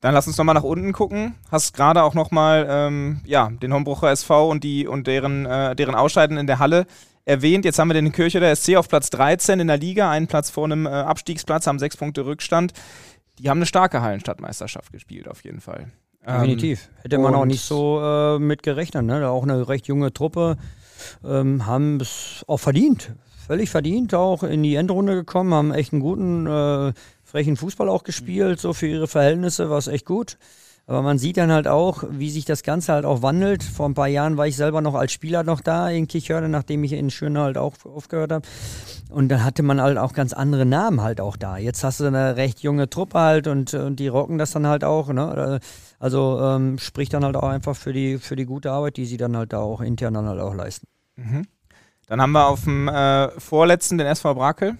[0.00, 1.36] Dann lass uns nochmal nach unten gucken.
[1.50, 5.94] Hast gerade auch nochmal ähm, ja, den Hombrucher SV und, die, und deren, äh, deren
[5.94, 6.86] Ausscheiden in der Halle
[7.24, 7.64] erwähnt.
[7.64, 10.50] Jetzt haben wir den Kirche der SC auf Platz 13 in der Liga, einen Platz
[10.50, 12.72] vor einem äh, Abstiegsplatz, haben sechs Punkte Rückstand.
[13.38, 15.90] Die haben eine starke Hallenstadtmeisterschaft gespielt, auf jeden Fall.
[16.26, 16.84] Definitiv.
[16.84, 19.04] Ähm, Hätte man auch nicht so äh, mit gerechnet.
[19.04, 19.28] Ne?
[19.28, 20.56] Auch eine recht junge Truppe
[21.24, 23.12] ähm, haben es auch verdient.
[23.46, 26.92] Völlig verdient, auch in die Endrunde gekommen, haben echt einen guten, äh,
[27.24, 30.38] frechen Fußball auch gespielt, so für ihre Verhältnisse war es echt gut.
[30.86, 33.62] Aber man sieht dann halt auch, wie sich das Ganze halt auch wandelt.
[33.62, 36.82] Vor ein paar Jahren war ich selber noch als Spieler noch da in Kichörde, nachdem
[36.82, 38.48] ich in Schöne halt auch aufgehört habe.
[39.08, 41.56] Und dann hatte man halt auch ganz andere Namen halt auch da.
[41.56, 44.82] Jetzt hast du eine recht junge Truppe halt und, und die rocken das dann halt
[44.82, 45.08] auch.
[45.12, 45.60] Ne?
[46.00, 49.16] Also ähm, spricht dann halt auch einfach für die, für die gute Arbeit, die sie
[49.16, 50.88] dann halt da auch intern dann halt auch leisten.
[51.14, 51.46] Mhm.
[52.08, 54.76] Dann haben wir auf dem äh, vorletzten den SV Brakel.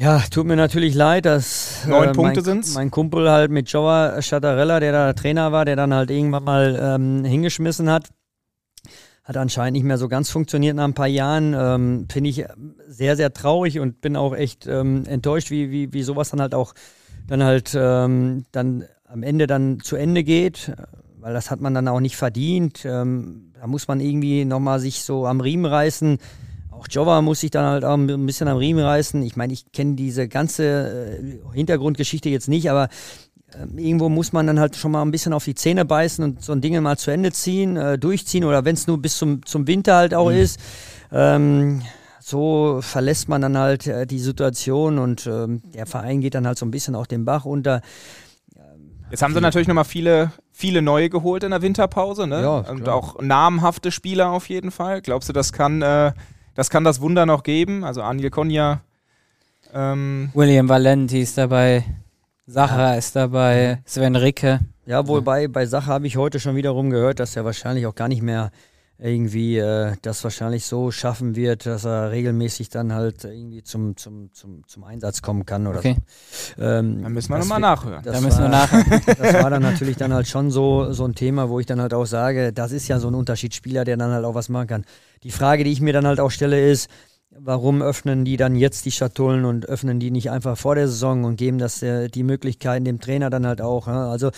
[0.00, 2.74] Ja, tut mir natürlich leid, dass neun äh, Punkte sind's.
[2.74, 6.78] Mein Kumpel halt mit Joa Schattarella, der da Trainer war, der dann halt irgendwann mal
[6.80, 8.08] ähm, hingeschmissen hat,
[9.24, 11.52] hat anscheinend nicht mehr so ganz funktioniert nach ein paar Jahren.
[11.52, 12.44] Ähm, Finde ich
[12.86, 16.54] sehr, sehr traurig und bin auch echt ähm, enttäuscht, wie, wie, wie sowas dann halt
[16.54, 16.74] auch
[17.26, 20.70] dann halt ähm, dann am Ende dann zu Ende geht,
[21.18, 22.84] weil das hat man dann auch nicht verdient.
[22.84, 26.18] Ähm, da muss man irgendwie nochmal sich so am Riemen reißen.
[26.78, 29.22] Auch Jova muss sich dann halt auch ein bisschen am Riemen reißen.
[29.22, 32.88] Ich meine, ich kenne diese ganze äh, Hintergrundgeschichte jetzt nicht, aber
[33.52, 36.42] äh, irgendwo muss man dann halt schon mal ein bisschen auf die Zähne beißen und
[36.42, 39.44] so ein Ding mal zu Ende ziehen, äh, durchziehen oder wenn es nur bis zum,
[39.44, 40.36] zum Winter halt auch mhm.
[40.36, 40.60] ist.
[41.10, 41.82] Ähm,
[42.20, 46.58] so verlässt man dann halt äh, die Situation und ähm, der Verein geht dann halt
[46.58, 47.80] so ein bisschen auch den Bach unter.
[49.10, 52.42] Jetzt haben sie natürlich nochmal viele, viele neue geholt in der Winterpause, ne?
[52.42, 55.00] Ja, und auch namhafte Spieler auf jeden Fall.
[55.00, 56.12] Glaubst du, das kann, äh,
[56.58, 57.84] das kann das Wunder noch geben?
[57.84, 58.80] Also Anil Konya.
[59.72, 61.84] Ähm William Valenti ist dabei,
[62.48, 62.98] Sacha ja.
[62.98, 64.58] ist dabei, Sven Ricke.
[64.84, 67.94] Ja, wohl bei, bei Sacha habe ich heute schon wiederum gehört, dass er wahrscheinlich auch
[67.94, 68.50] gar nicht mehr
[69.00, 74.32] irgendwie äh, das wahrscheinlich so schaffen wird, dass er regelmäßig dann halt irgendwie zum, zum,
[74.32, 75.96] zum, zum Einsatz kommen kann oder okay.
[76.56, 76.62] so.
[76.62, 78.02] Ähm, dann müssen wir nochmal nachhören.
[78.02, 79.00] Da müssen wir nachhören.
[79.06, 81.94] das war dann natürlich dann halt schon so, so ein Thema, wo ich dann halt
[81.94, 84.84] auch sage, das ist ja so ein Unterschiedsspieler, der dann halt auch was machen kann.
[85.22, 86.90] Die Frage, die ich mir dann halt auch stelle, ist,
[87.40, 91.24] Warum öffnen die dann jetzt die Schatullen und öffnen die nicht einfach vor der Saison
[91.24, 93.86] und geben das äh, die Möglichkeiten dem Trainer dann halt auch?
[93.86, 94.10] Ja?
[94.10, 94.30] Also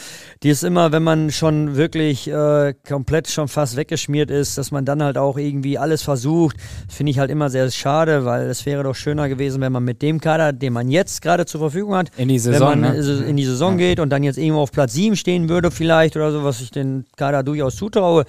[0.43, 4.85] die ist immer, wenn man schon wirklich äh, komplett schon fast weggeschmiert ist, dass man
[4.85, 6.57] dann halt auch irgendwie alles versucht,
[6.89, 10.03] finde ich halt immer sehr schade, weil es wäre doch schöner gewesen, wenn man mit
[10.03, 13.25] dem Kader, den man jetzt gerade zur Verfügung hat, in die Saison, wenn man ne?
[13.27, 13.89] in die Saison ja.
[13.89, 16.71] geht und dann jetzt irgendwo auf Platz 7 stehen würde vielleicht oder so, was ich
[16.71, 18.25] den Kader durchaus zutraue,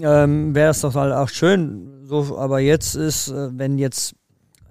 [0.00, 1.95] ähm, wäre es doch halt auch schön.
[2.08, 4.14] So, aber jetzt ist, äh, wenn jetzt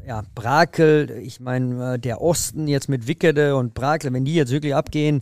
[0.08, 4.52] ja, Brakel, ich meine, äh, der Osten jetzt mit Wickede und Brakel, wenn die jetzt
[4.52, 5.22] wirklich abgehen,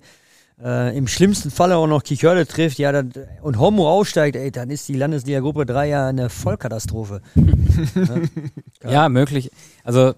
[0.61, 4.69] äh, im schlimmsten Falle auch noch Kichörde trifft, ja, dann, und Homo aussteigt, ey, dann
[4.69, 7.21] ist die Landesliga Gruppe 3 ja eine Vollkatastrophe.
[8.83, 9.49] ja, ja, möglich.
[9.83, 10.13] Also,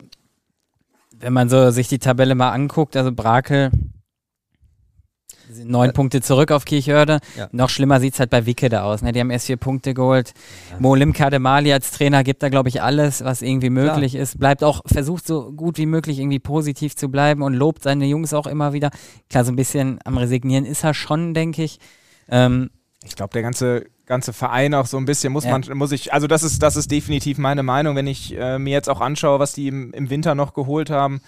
[1.17, 3.71] wenn man so sich die Tabelle mal anguckt, also Brakel
[5.63, 7.19] neun Punkte zurück auf Kirchhörde.
[7.37, 7.47] Ja.
[7.51, 9.01] Noch schlimmer sieht es halt bei Wickede aus.
[9.01, 9.11] Ne?
[9.11, 10.33] Die haben erst vier Punkte geholt.
[10.71, 10.77] Ja.
[10.79, 14.23] Molim Kademali als Trainer gibt da, glaube ich, alles, was irgendwie möglich Klar.
[14.23, 14.39] ist.
[14.39, 18.33] Bleibt auch, versucht so gut wie möglich irgendwie positiv zu bleiben und lobt seine Jungs
[18.33, 18.89] auch immer wieder.
[19.29, 21.79] Klar, so ein bisschen am Resignieren ist er schon, denke ich.
[22.29, 22.69] Ähm,
[23.03, 25.51] ich glaube, der ganze ganze Verein auch so ein bisschen muss ja.
[25.51, 28.71] man muss ich also das ist das ist definitiv meine Meinung wenn ich äh, mir
[28.71, 31.21] jetzt auch anschaue was die im, im Winter noch geholt haben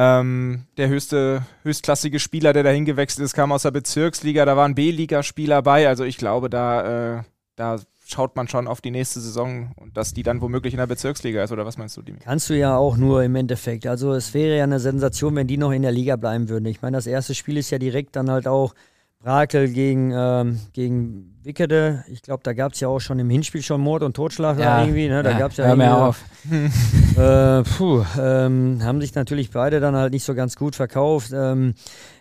[0.00, 4.44] Ähm, der höchste, höchstklassige Spieler, der dahin gewechselt ist, kam aus der Bezirksliga.
[4.44, 5.88] Da waren B-Liga-Spieler bei.
[5.88, 7.22] Also ich glaube, da, äh,
[7.56, 10.86] da schaut man schon auf die nächste Saison und dass die dann womöglich in der
[10.86, 11.50] Bezirksliga ist.
[11.50, 12.20] Oder was meinst du, Dimi?
[12.20, 13.88] Kannst du ja auch nur im Endeffekt.
[13.88, 16.66] Also es wäre ja eine Sensation, wenn die noch in der Liga bleiben würden.
[16.66, 18.74] Ich meine, das erste Spiel ist ja direkt dann halt auch
[19.18, 22.04] Brakel gegen, ähm, gegen Wickede.
[22.08, 24.82] Ich glaube, da gab es ja auch schon im Hinspiel schon Mord und Totschlag Ja,
[24.82, 25.08] irgendwie.
[25.08, 25.22] Ne?
[25.22, 26.22] Da ja, gab's ja hör mir auf.
[27.16, 31.30] äh, puh, ähm, haben sich natürlich beide dann halt nicht so ganz gut verkauft.
[31.34, 31.74] Ähm,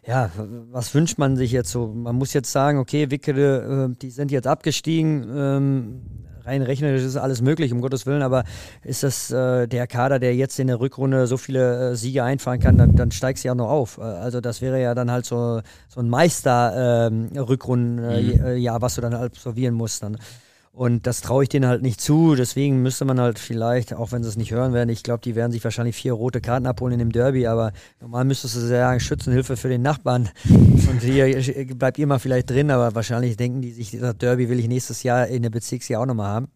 [0.08, 0.32] ja,
[0.72, 1.88] was wünscht man sich jetzt so?
[1.88, 5.28] Man muss jetzt sagen, okay, Wickede, äh, die sind jetzt abgestiegen.
[5.36, 6.02] Ähm,
[6.48, 8.44] rein rechnerisch ist alles möglich, um Gottes Willen, aber
[8.84, 12.60] ist das äh, der Kader, der jetzt in der Rückrunde so viele äh, Siege einfahren
[12.60, 13.98] kann, dann, dann steigst du ja noch auf.
[13.98, 19.02] Äh, also das wäre ja dann halt so, so ein Meister-Rückrunden-Jahr, äh, Jahr, was du
[19.02, 20.02] dann absolvieren musst.
[20.04, 20.18] Dann.
[20.78, 22.36] Und das traue ich denen halt nicht zu.
[22.36, 25.34] Deswegen müsste man halt vielleicht, auch wenn sie es nicht hören werden, ich glaube, die
[25.34, 29.00] werden sich wahrscheinlich vier rote Karten abholen in dem Derby, aber normal müsstest du sagen,
[29.00, 30.30] Schützenhilfe für den Nachbarn.
[30.48, 31.42] Und hier
[31.76, 35.02] bleibt ihr mal vielleicht drin, aber wahrscheinlich denken die sich, dieser Derby will ich nächstes
[35.02, 36.48] Jahr in der Bezirksjahr auch nochmal haben.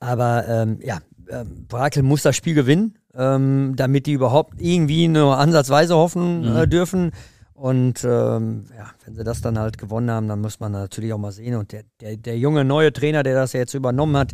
[0.00, 0.98] Aber ähm, ja,
[1.30, 6.66] ähm, Brakel muss das Spiel gewinnen, ähm, damit die überhaupt irgendwie nur ansatzweise hoffen äh,
[6.66, 7.12] dürfen.
[7.58, 11.18] Und ähm, ja, wenn sie das dann halt gewonnen haben, dann muss man natürlich auch
[11.18, 11.56] mal sehen.
[11.56, 14.32] Und der, der, der junge neue Trainer, der das ja jetzt übernommen hat,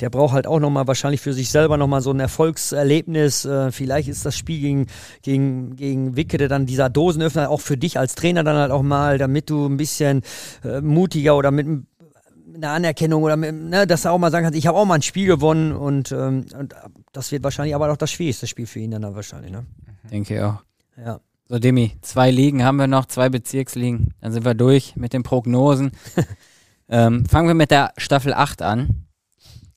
[0.00, 3.46] der braucht halt auch nochmal wahrscheinlich für sich selber nochmal so ein Erfolgserlebnis.
[3.46, 4.86] Äh, vielleicht ist das Spiel gegen,
[5.22, 9.16] gegen, gegen Wickede dann dieser Dosenöffner auch für dich als Trainer dann halt auch mal,
[9.16, 10.20] damit du ein bisschen
[10.62, 11.86] äh, mutiger oder mit einem
[12.54, 14.94] eine Anerkennung oder mit, ne, dass er auch mal sagen kann, ich habe auch mal
[14.94, 16.74] ein Spiel gewonnen und, ähm, und
[17.12, 19.50] das wird wahrscheinlich aber auch das schwierigste Spiel für ihn dann wahrscheinlich.
[19.50, 19.66] Ne?
[20.10, 20.62] Denke ich auch.
[20.96, 21.20] Ja.
[21.48, 24.12] So, Demi, zwei Ligen haben wir noch, zwei Bezirksligen.
[24.20, 25.92] Dann sind wir durch mit den Prognosen.
[26.88, 29.06] ähm, fangen wir mit der Staffel 8 an.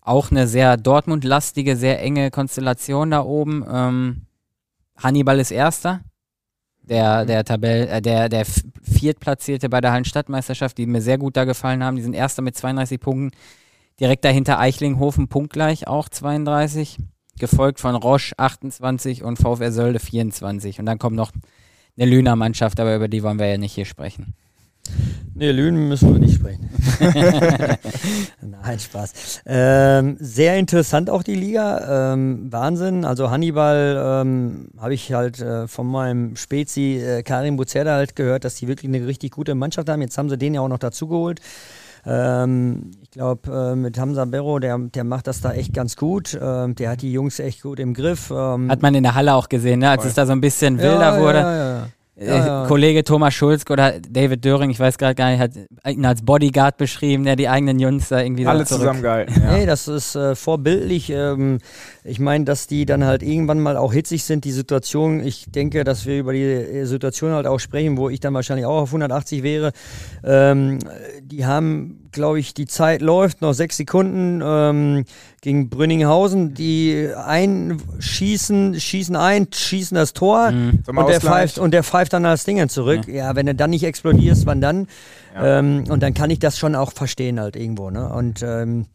[0.01, 3.63] Auch eine sehr Dortmund-lastige, sehr enge Konstellation da oben.
[3.71, 4.25] Ähm,
[4.97, 6.01] Hannibal ist Erster.
[6.81, 8.45] Der, der Tabell, äh, der, der
[8.81, 11.97] Viertplatzierte bei der Hallenstadtmeisterschaft, die mir sehr gut da gefallen haben.
[11.97, 13.29] Die sind Erster mit 32 Punkten.
[13.99, 16.97] Direkt dahinter Eichlinghofen punktgleich, auch 32.
[17.37, 20.79] Gefolgt von Roche 28 und VfR Sölde 24.
[20.79, 21.31] Und dann kommt noch
[21.99, 24.33] eine Lüner Mannschaft, aber über die wollen wir ja nicht hier sprechen.
[25.35, 26.69] Nee, Lünen müssen wir nicht sprechen.
[28.41, 29.41] Nein, Spaß.
[29.45, 32.13] Ähm, sehr interessant auch die Liga.
[32.13, 33.05] Ähm, Wahnsinn.
[33.05, 38.43] Also Hannibal ähm, habe ich halt äh, von meinem Spezi äh, Karim Buzerda halt gehört,
[38.43, 40.01] dass die wirklich eine richtig gute Mannschaft haben.
[40.01, 41.39] Jetzt haben sie den ja auch noch dazu geholt.
[42.05, 46.37] Ähm, ich glaube, äh, mit Hamza Berro, der, der macht das da echt ganz gut.
[46.41, 48.31] Ähm, der hat die Jungs echt gut im Griff.
[48.31, 49.89] Ähm, Hat man in der Halle auch gesehen, ne?
[49.89, 51.39] als es da so ein bisschen wilder ja, wurde.
[51.39, 51.87] Ja, ja,
[52.19, 52.25] ja.
[52.25, 52.65] Äh, Ja.
[52.67, 55.51] Kollege Thomas Schulz oder David Döring, ich weiß gerade gar nicht, hat
[55.87, 59.41] ihn als Bodyguard beschrieben, der die eigenen Jungs da irgendwie so Alle zurück- zusammengehalten.
[59.41, 59.53] Ja.
[59.57, 61.09] Nee, das ist äh, vorbildlich.
[61.09, 61.59] Ähm,
[62.03, 65.19] ich meine, dass die dann halt irgendwann mal auch hitzig sind, die Situation.
[65.25, 68.65] Ich denke, dass wir über die äh, Situation halt auch sprechen, wo ich dann wahrscheinlich
[68.65, 69.71] auch auf 180 wäre.
[70.23, 70.79] Ähm,
[71.23, 75.05] die haben, glaube ich, die Zeit läuft, noch sechs Sekunden ähm,
[75.41, 76.53] gegen Brünninghausen.
[76.53, 80.83] Die einschießen, schießen ein, schießen das Tor Mhm.
[80.87, 83.07] Und, der pfeift, und der pfeift dann das Ding zurück.
[83.07, 83.35] Ja.
[83.35, 84.87] wenn du dann nicht explodierst, wann dann?
[85.35, 87.89] Ähm, und dann kann ich das schon auch verstehen halt irgendwo.
[87.89, 88.11] Ne?
[88.11, 88.87] Und ähm,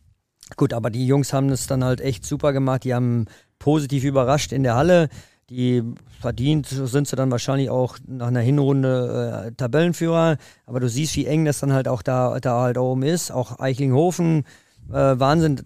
[0.56, 2.84] Gut, aber die Jungs haben es dann halt echt super gemacht.
[2.84, 3.26] Die haben
[3.58, 5.08] positiv überrascht in der Halle.
[5.50, 5.82] Die
[6.20, 10.38] verdient sind sie dann wahrscheinlich auch nach einer Hinrunde äh, Tabellenführer.
[10.66, 13.30] Aber du siehst, wie eng das dann halt auch da, da halt oben ist.
[13.30, 14.44] Auch Eichlinghofen,
[14.90, 15.62] äh, Wahnsinn,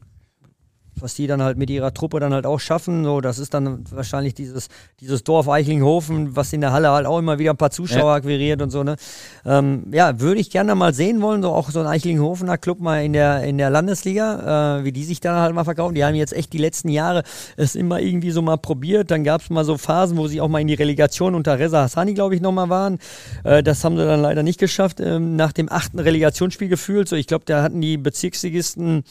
[1.03, 3.05] was die dann halt mit ihrer Truppe dann halt auch schaffen.
[3.05, 4.69] So, das ist dann wahrscheinlich dieses,
[5.01, 8.63] dieses Dorf Eichlinghofen, was in der Halle halt auch immer wieder ein paar Zuschauer akquiriert
[8.63, 8.83] und so.
[8.83, 8.97] Ne?
[9.45, 13.05] Ähm, ja, würde ich gerne mal sehen wollen, so auch so ein Eichlingehofener Club mal
[13.05, 15.95] in der, in der Landesliga, äh, wie die sich da halt mal verkaufen.
[15.95, 17.23] Die haben jetzt echt die letzten Jahre
[17.57, 19.11] es immer irgendwie so mal probiert.
[19.11, 21.83] Dann gab es mal so Phasen, wo sie auch mal in die Relegation unter Reza
[21.83, 22.99] Hassani, glaube ich, nochmal waren.
[23.45, 25.01] Äh, das haben sie dann leider nicht geschafft.
[25.01, 27.09] Ähm, nach dem achten Relegationsspiel gefühlt.
[27.09, 29.05] So, ich glaube, da hatten die Bezirksligisten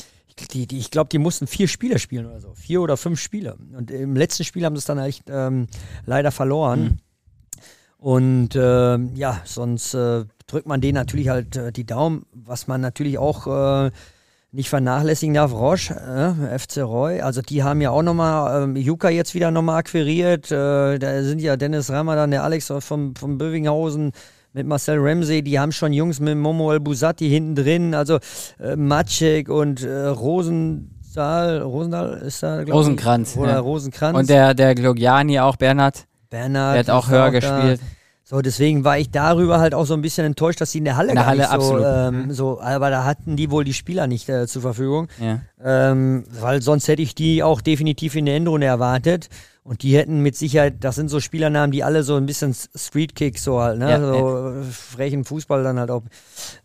[0.52, 2.54] die, die, ich glaube, die mussten vier Spiele spielen oder so.
[2.54, 3.58] Vier oder fünf Spiele.
[3.76, 5.68] Und im letzten Spiel haben sie es dann echt ähm,
[6.06, 7.00] leider verloren.
[7.98, 12.80] Und ähm, ja, sonst äh, drückt man denen natürlich halt äh, die Daumen, was man
[12.80, 13.48] natürlich auch
[13.88, 13.92] äh,
[14.52, 15.52] nicht vernachlässigen darf.
[15.52, 19.80] Roche, äh, FC Roy, also die haben ja auch nochmal ähm, Juka jetzt wieder nochmal
[19.80, 20.52] akquiriert.
[20.52, 24.12] Äh, da sind ja Dennis Ramadan, der Alex vom, vom Bövinghausen
[24.58, 28.18] mit Marcel Ramsey, die haben schon Jungs mit Momo El Busatti hinten drin, also
[28.60, 33.60] äh, Maciek und äh, Rosendahl, Rosendahl ist da, glaub ich, Rosenkranz, Oder ja.
[33.60, 34.18] Rosenkranz.
[34.18, 36.74] Und der, der Glogiani auch, Bernhard, Bernhard.
[36.74, 37.40] der hat auch höher da.
[37.40, 37.82] gespielt.
[38.24, 40.98] So, deswegen war ich darüber halt auch so ein bisschen enttäuscht, dass sie in der
[40.98, 41.86] Halle In der gar Halle nicht so, absolut.
[41.86, 42.32] ähm, Mhm.
[42.34, 45.08] so, aber da hatten die wohl die Spieler nicht äh, zur Verfügung.
[45.22, 45.40] Ja.
[45.64, 49.30] Ähm, weil sonst hätte ich die auch definitiv in der Endrunde erwartet.
[49.68, 53.38] Und die hätten mit Sicherheit, das sind so Spielernamen, die alle so ein bisschen Streetkick
[53.38, 53.90] so halt, ne?
[53.90, 56.04] Ja, so äh, frechen Fußball dann halt auch.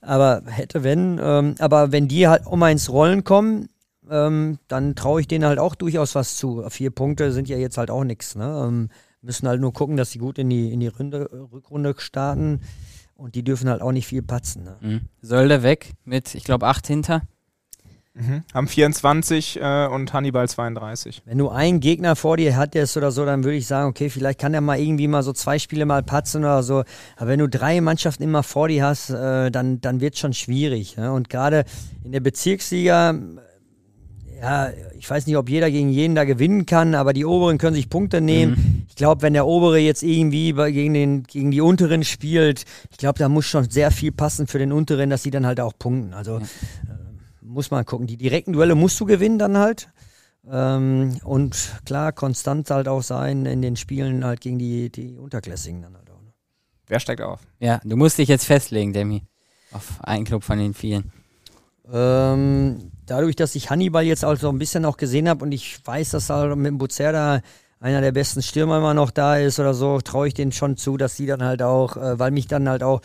[0.00, 3.68] Aber hätte, wenn, ähm, aber wenn die halt um ins Rollen kommen,
[4.08, 6.64] ähm, dann traue ich denen halt auch durchaus was zu.
[6.70, 8.64] Vier Punkte sind ja jetzt halt auch nichts, ne?
[8.68, 8.88] Ähm,
[9.20, 12.60] müssen halt nur gucken, dass sie gut in die, in die Runde, Rückrunde starten.
[13.16, 14.62] Und die dürfen halt auch nicht viel patzen.
[14.62, 14.76] Ne?
[14.80, 15.00] Mhm.
[15.20, 17.22] Sölde weg mit, ich glaube, acht hinter.
[18.14, 18.42] Mhm.
[18.52, 21.22] Haben 24 äh, und Hannibal 32.
[21.24, 24.38] Wenn du einen Gegner vor dir hattest oder so, dann würde ich sagen, okay, vielleicht
[24.38, 26.84] kann der mal irgendwie mal so zwei Spiele mal patzen oder so.
[27.16, 30.34] Aber wenn du drei Mannschaften immer vor dir hast, äh, dann, dann wird es schon
[30.34, 30.98] schwierig.
[30.98, 31.10] Ne?
[31.10, 31.64] Und gerade
[32.04, 33.14] in der Bezirksliga,
[34.42, 37.76] ja, ich weiß nicht, ob jeder gegen jeden da gewinnen kann, aber die Oberen können
[37.76, 38.84] sich Punkte nehmen.
[38.88, 42.98] Ich glaube, wenn der Obere jetzt irgendwie bei- gegen, den, gegen die Unteren spielt, ich
[42.98, 45.72] glaube, da muss schon sehr viel passen für den Unteren, dass sie dann halt auch
[45.78, 46.12] punkten.
[46.12, 46.40] Also äh,
[47.52, 48.06] muss man gucken.
[48.06, 49.88] Die direkten Duelle musst du gewinnen dann halt.
[50.50, 55.82] Ähm, und klar, konstant halt auch sein in den Spielen halt gegen die, die Unterklassigen
[55.82, 56.20] dann halt auch.
[56.20, 56.32] Ne?
[56.86, 57.40] Wer steigt auf?
[57.60, 59.22] Ja, du musst dich jetzt festlegen, Demi.
[59.70, 61.12] Auf einen Club von den vielen.
[61.90, 65.84] Ähm, dadurch, dass ich Hannibal jetzt auch so ein bisschen auch gesehen habe und ich
[65.84, 67.40] weiß, dass halt mit dem Buzerda
[67.80, 70.96] einer der besten Stürmer immer noch da ist oder so, traue ich denen schon zu,
[70.96, 73.00] dass die dann halt auch, äh, weil mich dann halt auch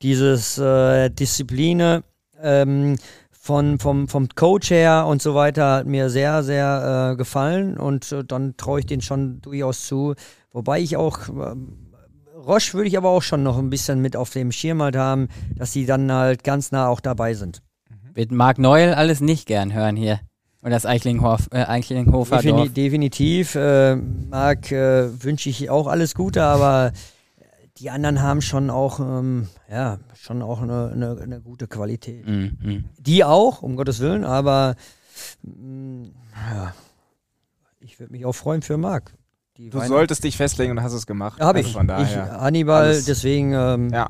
[0.00, 2.02] dieses äh, Diszipline
[2.42, 2.96] ähm,
[3.44, 8.12] von, vom, vom Coach her und so weiter hat mir sehr, sehr äh, gefallen und
[8.12, 10.14] äh, dann traue ich denen schon durchaus zu.
[10.52, 11.88] Wobei ich auch, ähm,
[12.36, 15.26] Roche würde ich aber auch schon noch ein bisschen mit auf dem Schirm halt haben,
[15.56, 17.62] dass die dann halt ganz nah auch dabei sind.
[18.14, 20.20] Wird Marc Neul alles nicht gern hören hier.
[20.62, 22.72] Und das Eichlinghof, äh, Eichlinghofer Defini Dorf.
[22.74, 23.56] definitiv.
[23.56, 26.92] Äh, Marc äh, wünsche ich auch alles Gute, aber
[27.78, 32.26] die anderen haben schon auch, ähm, ja, schon auch eine, eine, eine gute Qualität.
[32.26, 32.84] Mhm, mhm.
[32.98, 34.74] Die auch, um Gottes Willen, aber
[35.42, 36.08] mh,
[36.54, 36.74] ja,
[37.80, 39.14] ich würde mich auch freuen für Marc.
[39.56, 41.40] Die Du Weihnacht- solltest dich festlegen und hast es gemacht.
[41.40, 41.74] Hab Also ich.
[41.74, 42.40] Von ich daher.
[42.40, 44.08] Hannibal, alles- deswegen, ähm, ja.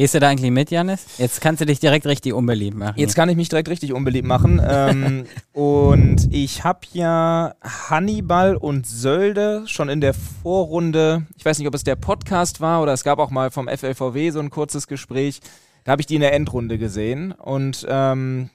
[0.00, 1.04] Gehst du da eigentlich mit, Janis?
[1.18, 2.98] Jetzt kannst du dich direkt richtig unbeliebt machen.
[2.98, 4.58] Jetzt kann ich mich direkt richtig unbeliebt machen.
[4.66, 11.68] ähm, und ich habe ja Hannibal und Sölde schon in der Vorrunde, ich weiß nicht,
[11.68, 14.86] ob es der Podcast war oder es gab auch mal vom FLVW so ein kurzes
[14.86, 15.40] Gespräch.
[15.84, 17.32] Da habe ich die in der Endrunde gesehen.
[17.32, 18.48] Und ähm,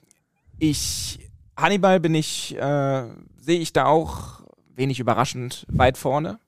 [0.58, 3.04] ich, Hannibal bin ich, äh,
[3.38, 4.42] sehe ich da auch
[4.74, 6.40] wenig überraschend weit vorne.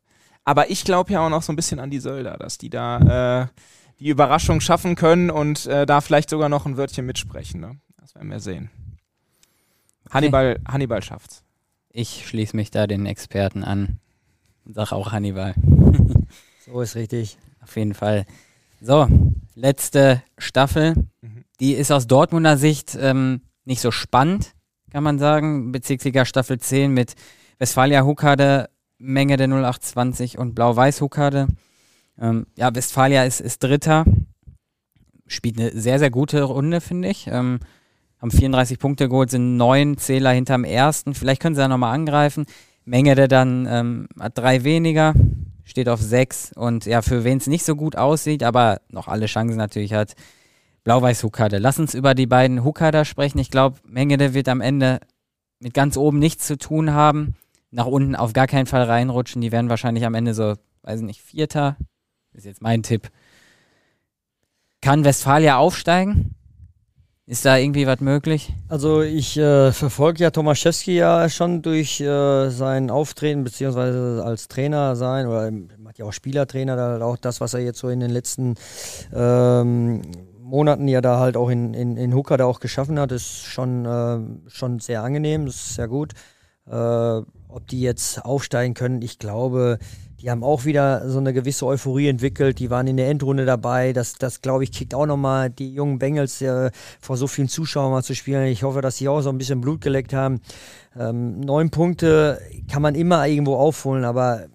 [0.43, 3.43] Aber ich glaube ja auch noch so ein bisschen an die Sölder, dass die da
[3.43, 3.47] äh,
[3.99, 7.59] die Überraschung schaffen können und äh, da vielleicht sogar noch ein Wörtchen mitsprechen.
[7.59, 7.79] Ne?
[7.99, 8.69] Das werden wir sehen.
[10.09, 11.43] Hannibal, Hannibal schafft's.
[11.89, 13.99] Ich schließe mich da den Experten an
[14.65, 15.55] und sage auch Hannibal.
[16.65, 17.37] so ist richtig.
[17.61, 18.25] Auf jeden Fall.
[18.79, 19.07] So,
[19.55, 20.95] letzte Staffel.
[21.21, 21.43] Mhm.
[21.59, 24.53] Die ist aus Dortmunder Sicht ähm, nicht so spannend,
[24.91, 25.71] kann man sagen.
[25.71, 27.15] Bezirksliga Staffel 10 mit
[27.57, 28.69] Westfalia Huckade,
[28.99, 31.47] Menge der 0820 und Blau-Weiß Huckade.
[32.19, 34.05] Ähm, ja, Westfalia ist, ist Dritter.
[35.27, 37.27] Spielt eine sehr, sehr gute Runde, finde ich.
[37.27, 37.59] Ähm,
[38.19, 41.13] haben 34 Punkte geholt, sind neun Zähler hinterm ersten.
[41.13, 42.45] Vielleicht können sie da nochmal angreifen.
[42.85, 45.13] Menge der dann ähm, hat drei weniger,
[45.65, 46.51] steht auf sechs.
[46.53, 50.13] Und ja, für wen es nicht so gut aussieht, aber noch alle Chancen natürlich hat,
[50.83, 51.57] Blau-Weiß Huckade.
[51.57, 53.39] Lass uns über die beiden Huckader sprechen.
[53.39, 55.01] Ich glaube, Mengede wird am Ende
[55.59, 57.35] mit ganz oben nichts zu tun haben.
[57.71, 59.41] Nach unten auf gar keinen Fall reinrutschen.
[59.41, 60.53] Die werden wahrscheinlich am Ende so,
[60.83, 61.75] weiß nicht, Vierter.
[62.37, 63.09] Ist jetzt mein Tipp.
[64.79, 66.35] Kann Westfalia aufsteigen?
[67.25, 68.53] Ist da irgendwie was möglich?
[68.69, 74.95] Also ich äh, verfolge ja Tomaszewski ja schon durch äh, sein Auftreten beziehungsweise als Trainer
[74.95, 78.01] sein oder er macht ja auch Spielertrainer, da auch das, was er jetzt so in
[78.01, 78.53] den letzten
[79.11, 80.03] ähm,
[80.39, 83.85] Monaten ja da halt auch in, in, in Hooker da auch geschaffen hat, ist schon,
[83.85, 86.13] äh, schon sehr angenehm, ist sehr gut.
[86.67, 86.71] Äh,
[87.49, 89.79] ob die jetzt aufsteigen können, ich glaube,
[90.21, 92.59] die haben auch wieder so eine gewisse Euphorie entwickelt.
[92.59, 93.93] Die waren in der Endrunde dabei.
[93.93, 97.91] Das, das glaube ich, kickt auch nochmal die jungen Bengals äh, vor so vielen Zuschauern
[97.91, 98.45] mal zu spielen.
[98.47, 100.41] Ich hoffe, dass sie auch so ein bisschen Blut geleckt haben.
[100.97, 102.41] Ähm, neun Punkte
[102.71, 104.47] kann man immer irgendwo aufholen, aber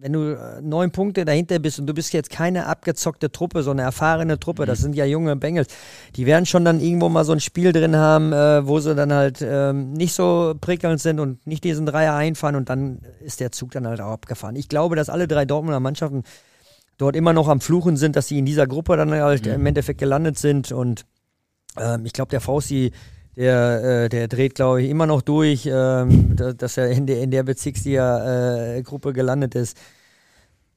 [0.00, 3.70] wenn du äh, neun Punkte dahinter bist und du bist jetzt keine abgezockte Truppe, so
[3.70, 5.68] eine erfahrene Truppe, das sind ja junge Bengals,
[6.16, 9.12] die werden schon dann irgendwo mal so ein Spiel drin haben, äh, wo sie dann
[9.12, 13.52] halt ähm, nicht so prickelnd sind und nicht diesen Dreier einfahren und dann ist der
[13.52, 14.56] Zug dann halt auch abgefahren.
[14.56, 16.22] Ich glaube, dass alle drei Dortmunder Mannschaften
[16.96, 20.00] dort immer noch am Fluchen sind, dass sie in dieser Gruppe dann halt im Endeffekt
[20.00, 21.06] gelandet sind und
[21.76, 22.92] ähm, ich glaube, der Fausti,
[23.38, 27.22] der, äh, der dreht, glaube ich, immer noch durch, ähm, da, dass er in der,
[27.22, 29.76] in der Bezirksliga-Gruppe gelandet ist.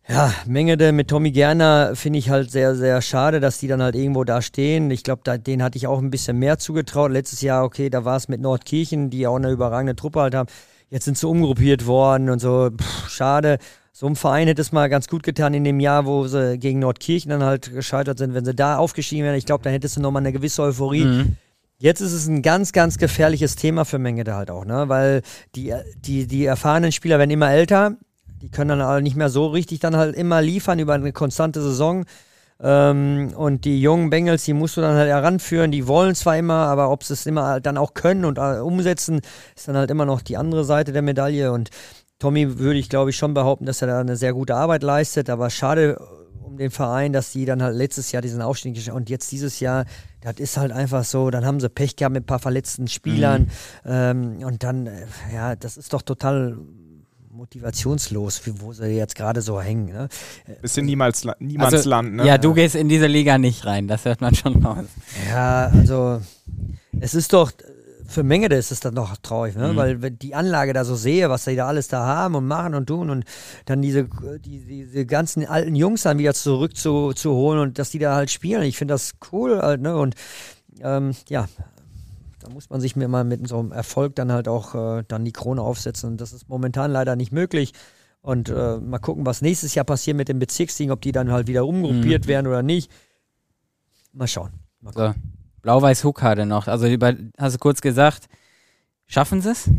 [0.08, 3.96] Ja, Mengede mit Tommy Gerner finde ich halt sehr, sehr schade, dass die dann halt
[3.96, 4.92] irgendwo da stehen.
[4.92, 7.12] Ich glaube, den hatte ich auch ein bisschen mehr zugetraut.
[7.12, 10.50] Letztes Jahr, okay, da war es mit Nordkirchen, die auch eine überragende Truppe halt haben.
[10.90, 12.70] Jetzt sind sie umgruppiert worden und so.
[12.70, 13.58] Pff, schade.
[13.92, 16.80] So ein Verein hätte es mal ganz gut getan in dem Jahr, wo sie gegen
[16.80, 18.34] Nordkirchen dann halt gescheitert sind.
[18.34, 21.06] Wenn sie da aufgestiegen wären, ich glaube, dann hättest du nochmal eine gewisse Euphorie.
[21.06, 21.38] Mhm.
[21.82, 24.88] Jetzt ist es ein ganz, ganz gefährliches Thema für Mengede halt auch, ne?
[24.88, 25.22] Weil
[25.56, 25.74] die,
[26.06, 27.98] die, die erfahrenen Spieler werden immer älter
[28.42, 31.62] die können dann halt nicht mehr so richtig dann halt immer liefern über eine konstante
[31.62, 32.06] Saison.
[32.60, 35.72] Ähm, und die jungen Bengals, die musst du dann halt heranführen.
[35.72, 38.60] Die wollen zwar immer, aber ob sie es immer halt dann auch können und äh,
[38.60, 39.22] umsetzen,
[39.56, 41.52] ist dann halt immer noch die andere Seite der Medaille.
[41.52, 41.70] Und
[42.20, 45.30] Tommy würde ich, glaube ich, schon behaupten, dass er da eine sehr gute Arbeit leistet.
[45.30, 46.00] Aber schade
[46.52, 49.86] um den Verein, dass die dann halt letztes Jahr diesen Aufstieg und jetzt dieses Jahr,
[50.20, 53.44] das ist halt einfach so, dann haben sie Pech gehabt mit ein paar verletzten Spielern.
[53.44, 53.50] Mhm.
[53.86, 56.58] Ähm, und dann, äh, ja, das ist doch total
[57.32, 59.86] motivationslos, wo sie jetzt gerade so hängen.
[59.86, 60.10] Ne?
[60.62, 62.16] Bisschen niemals, niemals also, Land.
[62.16, 62.28] Ne?
[62.28, 64.86] Ja, du gehst in diese Liga nicht rein, das hört man schon raus.
[65.30, 66.22] Ja, also
[67.00, 67.54] es ist doch,
[68.12, 69.70] für Menge ist es dann doch traurig, ne?
[69.70, 69.76] Mhm.
[69.76, 72.76] weil wenn die Anlage da so sehe, was sie da alles da haben und machen
[72.76, 73.26] und tun und
[73.66, 74.08] dann diese,
[74.40, 78.16] die, diese ganzen alten Jungs dann wieder zurück zu, zu holen und dass die da
[78.16, 78.64] halt spielen.
[78.64, 79.96] Ich finde das cool halt, ne?
[79.96, 80.16] Und
[80.82, 81.48] ähm, ja,
[82.40, 85.26] da muss man sich mir mal mit so einem Erfolg dann halt auch äh, dann
[85.26, 86.12] die Krone aufsetzen.
[86.12, 87.74] Und das ist momentan leider nicht möglich.
[88.22, 91.48] Und äh, mal gucken, was nächstes Jahr passiert mit den Bezirksligen, ob die dann halt
[91.48, 92.30] wieder umgruppiert mhm.
[92.30, 92.92] werden oder nicht.
[94.14, 94.52] Mal schauen.
[94.82, 95.14] Mal so.
[95.62, 96.68] Blau-Weiß Huckade noch.
[96.68, 98.28] Also über, hast du kurz gesagt,
[99.08, 99.70] schaffen sie es?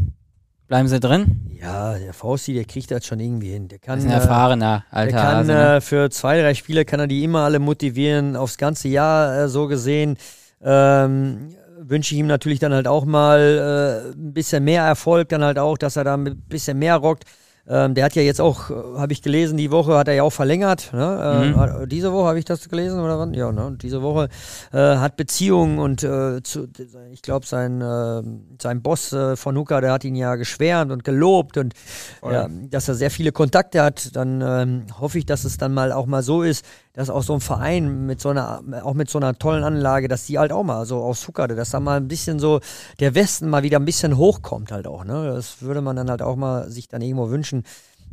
[0.69, 1.51] Bleiben sie drin?
[1.61, 3.69] Ja, der Fausti, der kriegt das schon irgendwie hin.
[3.69, 5.77] Der kann, ist ein erfahrener alter Der kann Hase, ne?
[5.77, 9.49] äh, für zwei, drei Spiele kann er die immer alle motivieren, aufs ganze Jahr äh,
[9.49, 10.17] so gesehen.
[10.63, 15.43] Ähm, wünsche ich ihm natürlich dann halt auch mal äh, ein bisschen mehr Erfolg, dann
[15.43, 17.25] halt auch, dass er da ein bisschen mehr rockt.
[17.69, 20.23] Ähm, der hat ja jetzt auch, äh, habe ich gelesen, die Woche hat er ja
[20.25, 20.93] auch verlängert.
[20.93, 21.55] Ne?
[21.57, 21.89] Äh, mhm.
[21.89, 23.35] diese Woche habe ich das gelesen oder wann?
[23.35, 23.77] Ja, ne?
[23.81, 24.29] diese Woche
[24.73, 26.69] äh, hat Beziehungen und äh, zu,
[27.13, 28.23] ich glaube, sein, äh,
[28.61, 31.75] sein Boss äh, von Hooker, der hat ihn ja geschwärmt und gelobt und
[32.23, 34.15] ja, dass er sehr viele Kontakte hat.
[34.17, 37.35] Dann ähm, hoffe ich, dass es dann mal auch mal so ist, dass auch so
[37.35, 40.63] ein Verein mit so einer, auch mit so einer tollen Anlage, dass die halt auch
[40.63, 42.61] mal so aus Zuckerte, dass da mal ein bisschen so
[43.01, 45.05] der Westen mal wieder ein bisschen hochkommt halt auch.
[45.05, 45.33] Ne?
[45.35, 47.65] Das würde man dann halt auch mal sich dann irgendwo wünschen.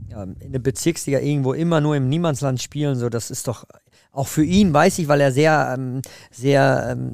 [0.08, 3.66] Ja, in der Bezirksliga irgendwo immer nur im Niemandsland spielen, so das ist doch
[4.14, 6.02] auch für ihn, weiß ich, weil er sehr, ähm,
[6.32, 7.14] sehr ähm,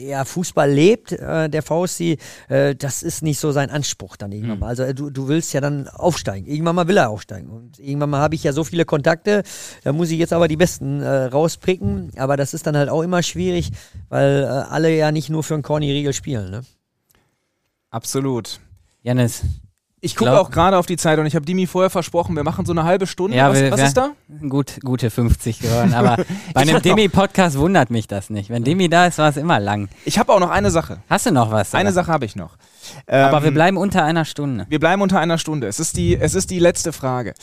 [0.00, 2.18] ja, Fußball lebt, äh, der VSC,
[2.48, 4.60] äh, das ist nicht so sein Anspruch dann irgendwann mhm.
[4.60, 4.68] mal.
[4.68, 6.46] Also äh, du, du willst ja dann aufsteigen.
[6.46, 7.48] Irgendwann mal will er aufsteigen.
[7.48, 9.42] Und irgendwann mal habe ich ja so viele Kontakte,
[9.84, 12.12] da muss ich jetzt aber die Besten äh, rauspicken.
[12.16, 13.70] Aber das ist dann halt auch immer schwierig,
[14.08, 16.50] weil äh, alle ja nicht nur für einen Corny-Riegel spielen.
[16.50, 16.62] Ne?
[17.90, 18.60] Absolut.
[19.02, 19.42] Janis,
[20.00, 22.64] ich gucke auch gerade auf die Zeit und ich habe Dimi vorher versprochen, wir machen
[22.64, 23.36] so eine halbe Stunde.
[23.36, 24.10] Ja, was, wir, was ist da?
[24.48, 25.92] Gut, gute 50 geworden.
[25.92, 26.16] Aber
[26.54, 28.48] bei einem Demi-Podcast wundert mich das nicht.
[28.50, 29.88] Wenn Demi da ist, war es immer lang.
[30.04, 31.02] Ich habe auch noch eine Sache.
[31.10, 31.74] Hast du noch was?
[31.74, 32.56] Eine Sache habe ich noch.
[33.06, 34.66] Aber ähm, wir bleiben unter einer Stunde.
[34.68, 35.66] Wir bleiben unter einer Stunde.
[35.66, 37.34] Es ist die, es ist die letzte Frage.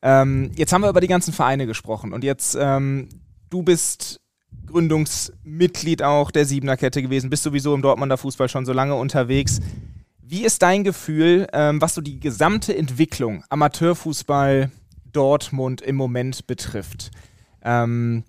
[0.00, 3.08] Ähm, jetzt haben wir über die ganzen Vereine gesprochen und jetzt, ähm,
[3.50, 4.20] du bist
[4.66, 9.60] Gründungsmitglied auch der Siebener Kette gewesen, bist sowieso im Dortmunder Fußball schon so lange unterwegs.
[10.26, 14.70] Wie ist dein Gefühl, ähm, was so die gesamte Entwicklung Amateurfußball
[15.12, 17.10] Dortmund im Moment betrifft?
[17.62, 18.24] Ähm,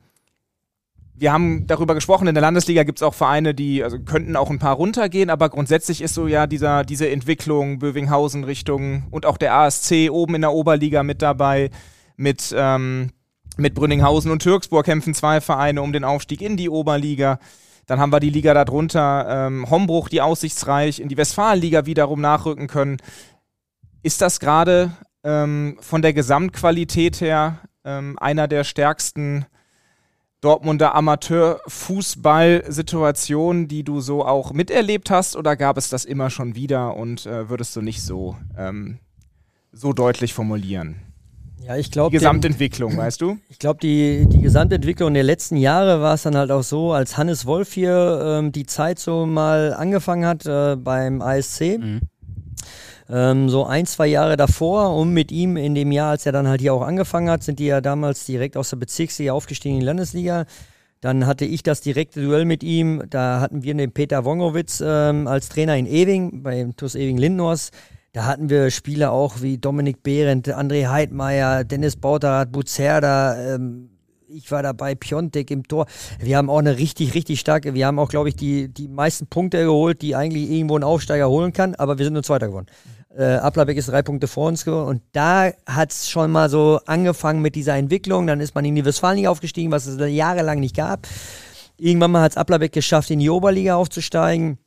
[1.13, 4.49] wir haben darüber gesprochen, in der Landesliga gibt es auch Vereine, die also könnten auch
[4.49, 9.37] ein paar runtergehen, aber grundsätzlich ist so ja dieser, diese Entwicklung Bövinghausen Richtung und auch
[9.37, 11.69] der ASC oben in der Oberliga mit dabei,
[12.17, 13.11] mit, ähm,
[13.55, 17.39] mit Brünninghausen und Türksburg kämpfen zwei Vereine um den Aufstieg in die Oberliga.
[17.85, 22.67] Dann haben wir die Liga darunter, ähm, Hombruch, die aussichtsreich in die Westfalenliga wiederum nachrücken
[22.67, 22.97] können.
[24.01, 24.91] Ist das gerade
[25.23, 29.45] ähm, von der Gesamtqualität her ähm, einer der stärksten
[30.41, 36.95] Dortmunder Amateurfußball-Situationen, die du so auch miterlebt hast, oder gab es das immer schon wieder
[36.95, 38.99] und äh, würdest du nicht so, ähm,
[39.71, 41.04] so deutlich formulieren?
[41.65, 42.11] Ja, ich glaube.
[42.11, 43.37] Die Gesamtentwicklung, den, weißt du?
[43.49, 47.17] Ich glaube, die, die Gesamtentwicklung der letzten Jahre war es dann halt auch so, als
[47.17, 51.79] Hannes Wolf hier ähm, die Zeit so mal angefangen hat äh, beim ASC.
[51.79, 52.01] Mhm.
[53.09, 56.47] Ähm, so ein, zwei Jahre davor und mit ihm in dem Jahr, als er dann
[56.47, 59.79] halt hier auch angefangen hat, sind die ja damals direkt aus der Bezirksliga aufgestiegen in
[59.81, 60.45] die Landesliga.
[61.01, 63.03] Dann hatte ich das direkte Duell mit ihm.
[63.09, 67.71] Da hatten wir den Peter Wongowitz ähm, als Trainer in Ewing, beim TuS Ewing Lindnors.
[68.15, 73.89] Da hatten wir Spieler auch wie Dominik Behrendt, André Heidmeier, Dennis Bauterath, Buzerda, ähm,
[74.29, 75.85] ich war dabei, Piontek im Tor.
[76.21, 79.27] Wir haben auch eine richtig, richtig starke, wir haben auch, glaube ich, die, die meisten
[79.27, 82.67] Punkte geholt, die eigentlich irgendwo ein Aufsteiger holen kann, aber wir sind nur Zweiter geworden.
[83.17, 84.87] Äh, Applerbeck ist drei Punkte vor uns geworden.
[84.87, 88.27] Und da hat es schon mal so angefangen mit dieser Entwicklung.
[88.27, 91.05] Dann ist man in die Westfalenliga aufgestiegen, was es jahrelang nicht gab.
[91.77, 94.57] Irgendwann mal hat es Applerbeck geschafft, in die Oberliga aufzusteigen.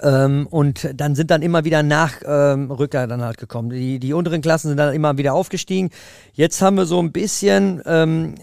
[0.00, 3.70] Ähm, und dann sind dann immer wieder Nachrücker ähm, dann halt gekommen.
[3.70, 5.90] Die, die unteren Klassen sind dann immer wieder aufgestiegen.
[6.32, 8.36] Jetzt haben wir so ein bisschen, ähm,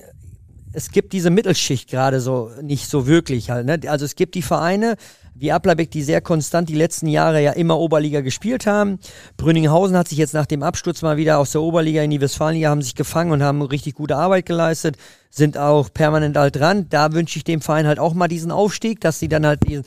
[0.74, 3.66] es gibt diese Mittelschicht gerade so nicht so wirklich halt.
[3.66, 3.80] Ne?
[3.88, 4.95] Also es gibt die Vereine
[5.39, 9.00] wie Applerbeck, die sehr konstant die letzten Jahre ja immer Oberliga gespielt haben.
[9.38, 12.70] Brünninghausen hat sich jetzt nach dem Absturz mal wieder aus der Oberliga in die Westfalenliga,
[12.70, 14.97] haben sich gefangen und haben richtig gute Arbeit geleistet,
[15.30, 16.88] sind auch permanent alt dran.
[16.89, 19.86] Da wünsche ich dem Verein halt auch mal diesen Aufstieg, dass sie dann halt diesen,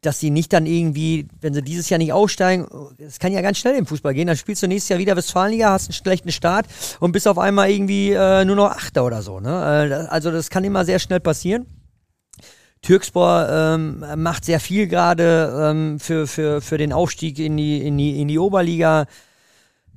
[0.00, 2.66] dass sie nicht dann irgendwie, wenn sie dieses Jahr nicht aussteigen,
[2.98, 5.70] es kann ja ganz schnell im Fußball gehen, dann spielst du nächstes Jahr wieder Westfalenliga,
[5.70, 6.66] hast einen schlechten Start
[7.00, 9.40] und bist auf einmal irgendwie äh, nur noch Achter oder so.
[9.40, 9.50] Ne?
[9.50, 11.66] Äh, also das kann immer sehr schnell passieren.
[12.82, 17.98] Türkspor ähm, macht sehr viel gerade ähm, für, für, für den Aufstieg in die, in
[17.98, 19.06] die, in die Oberliga.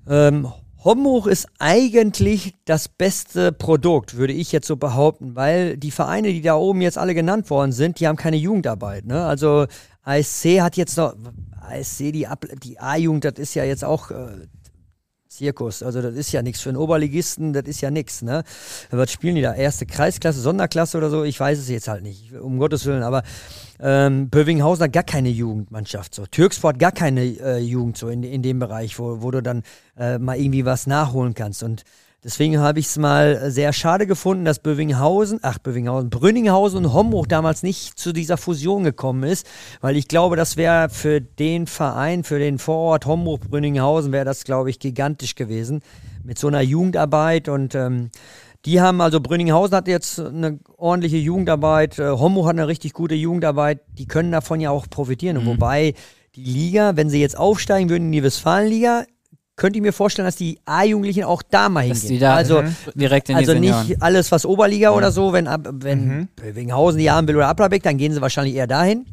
[0.07, 0.51] Ähm,
[0.83, 6.41] Homburg ist eigentlich das beste Produkt, würde ich jetzt so behaupten, weil die Vereine, die
[6.41, 9.05] da oben jetzt alle genannt worden sind, die haben keine Jugendarbeit.
[9.05, 9.23] Ne?
[9.23, 9.67] Also
[10.03, 11.13] ASC hat jetzt noch,
[11.61, 12.27] ASC, die,
[12.63, 14.47] die A-Jugend, das ist ja jetzt auch äh,
[15.41, 15.81] Zirkus.
[15.81, 18.21] Also das ist ja nichts für einen Oberligisten, das ist ja nichts.
[18.21, 18.43] Ne?
[18.91, 19.53] Was spielen die da?
[19.53, 21.23] Erste Kreisklasse, Sonderklasse oder so?
[21.23, 23.01] Ich weiß es jetzt halt nicht, um Gottes Willen.
[23.01, 23.23] Aber
[23.79, 26.13] ähm, Bövinghausen hat gar keine Jugendmannschaft.
[26.13, 26.27] So.
[26.27, 29.63] Türksport gar keine äh, Jugend so in, in dem Bereich, wo, wo du dann
[29.97, 31.63] äh, mal irgendwie was nachholen kannst.
[31.63, 31.83] Und
[32.23, 37.27] Deswegen habe ich es mal sehr schade gefunden, dass Bövinghausen, ach Bövinghausen, Brünninghausen und Homburg
[37.29, 39.47] damals nicht zu dieser Fusion gekommen ist,
[39.81, 44.69] weil ich glaube, das wäre für den Verein, für den Vorort Homburg-Brünninghausen, wäre das, glaube
[44.69, 45.81] ich, gigantisch gewesen
[46.23, 48.11] mit so einer Jugendarbeit und ähm,
[48.65, 53.15] die haben also Brünninghausen hat jetzt eine ordentliche Jugendarbeit, äh, Homburg hat eine richtig gute
[53.15, 55.41] Jugendarbeit, die können davon ja auch profitieren.
[55.41, 55.47] Mhm.
[55.47, 55.95] Wobei
[56.35, 59.05] die Liga, wenn sie jetzt aufsteigen würden in die Westfalenliga,
[59.61, 62.19] könnte ich mir vorstellen, dass die A-Jugendlichen auch da mal hingehen.
[62.19, 62.75] Da, also mhm.
[62.95, 64.91] direkt in also die nicht alles, was Oberliga ja.
[64.91, 66.27] oder so, wenn, wenn mhm.
[66.55, 69.05] Winghausen die haben will oder Applerbeck, dann gehen sie wahrscheinlich eher dahin.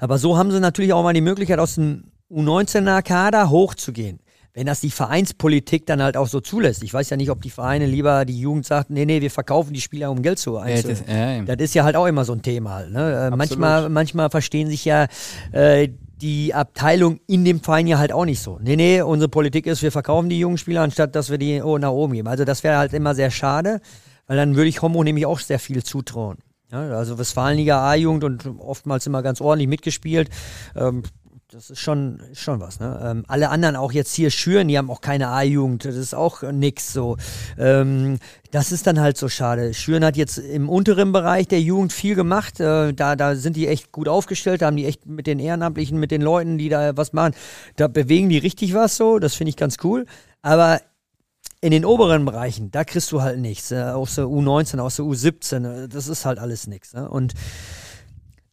[0.00, 4.18] Aber so haben sie natürlich auch mal die Möglichkeit, aus dem U19er Kader hochzugehen.
[4.52, 6.82] Wenn das die Vereinspolitik dann halt auch so zulässt.
[6.82, 9.74] Ich weiß ja nicht, ob die Vereine lieber die Jugend sagt, nee, nee, wir verkaufen
[9.74, 11.04] die Spieler, um Geld zu einzuholen.
[11.06, 12.84] Ja, das, ja, das, ist ja halt auch immer so ein Thema.
[12.84, 13.30] Ne?
[13.32, 15.06] Äh, manchmal, manchmal verstehen sich ja
[15.52, 15.90] äh,
[16.20, 18.58] die Abteilung in dem Verein ja halt auch nicht so.
[18.60, 21.90] Nee, nee, unsere Politik ist, wir verkaufen die jungen Spieler, anstatt dass wir die nach
[21.90, 22.28] oben geben.
[22.28, 23.80] Also das wäre halt immer sehr schade,
[24.26, 26.38] weil dann würde ich Homo nämlich auch sehr viel zutrauen.
[26.72, 30.30] Ja, also Westfalenliga A-Jugend und oftmals immer ganz ordentlich mitgespielt.
[30.74, 31.04] Ähm,
[31.52, 32.80] das ist schon, schon was.
[32.80, 33.00] Ne?
[33.04, 35.84] Ähm, alle anderen auch jetzt hier Schüren, die haben auch keine A-Jugend.
[35.84, 37.18] Das ist auch nix so.
[37.56, 38.18] Ähm,
[38.50, 39.72] das ist dann halt so schade.
[39.72, 42.58] Schüren hat jetzt im unteren Bereich der Jugend viel gemacht.
[42.58, 44.62] Äh, da, da sind die echt gut aufgestellt.
[44.62, 47.34] Da haben die echt mit den Ehrenamtlichen, mit den Leuten, die da was machen,
[47.76, 49.20] da bewegen die richtig was so.
[49.20, 50.06] Das finde ich ganz cool.
[50.42, 50.80] Aber
[51.60, 53.70] in den oberen Bereichen, da kriegst du halt nichts.
[53.70, 56.92] Äh, aus der U19, aus der U17, äh, das ist halt alles nichts.
[56.92, 57.08] Ne?
[57.08, 57.34] Und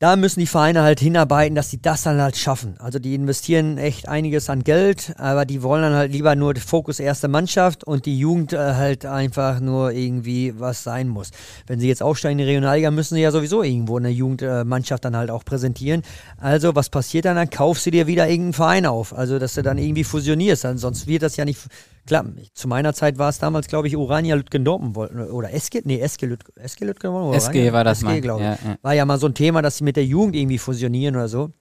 [0.04, 2.76] da müssen die Vereine halt hinarbeiten, dass sie das dann halt schaffen.
[2.78, 7.00] Also die investieren echt einiges an Geld, aber die wollen dann halt lieber nur Fokus
[7.00, 11.32] erste Mannschaft und die Jugend äh, halt einfach nur irgendwie was sein muss.
[11.68, 15.16] Wenn sie jetzt aufsteigen in die Regionalliga, müssen sie ja sowieso irgendwo eine Jugendmannschaft dann
[15.16, 16.02] halt auch präsentieren.
[16.38, 17.38] Also was passiert dann?
[17.38, 19.18] Dann kaufst du dir wieder irgendeinen Verein auf.
[19.18, 20.68] Also dass du dann irgendwie fusionierst.
[20.76, 21.62] Sonst wird das ja nicht
[22.06, 25.20] Klar, zu meiner Zeit war es damals, glaube ich, Urania Lütgen Dortmund wollten.
[25.20, 27.36] Oder Eske, nee, Eske Lütgen, Eske Lütgen Dortmund.
[27.36, 28.48] SG war das SG, glaube ich.
[28.48, 28.78] Ja, ja.
[28.82, 31.52] War ja mal so ein Thema, dass sie mit der Jugend irgendwie fusionieren oder so.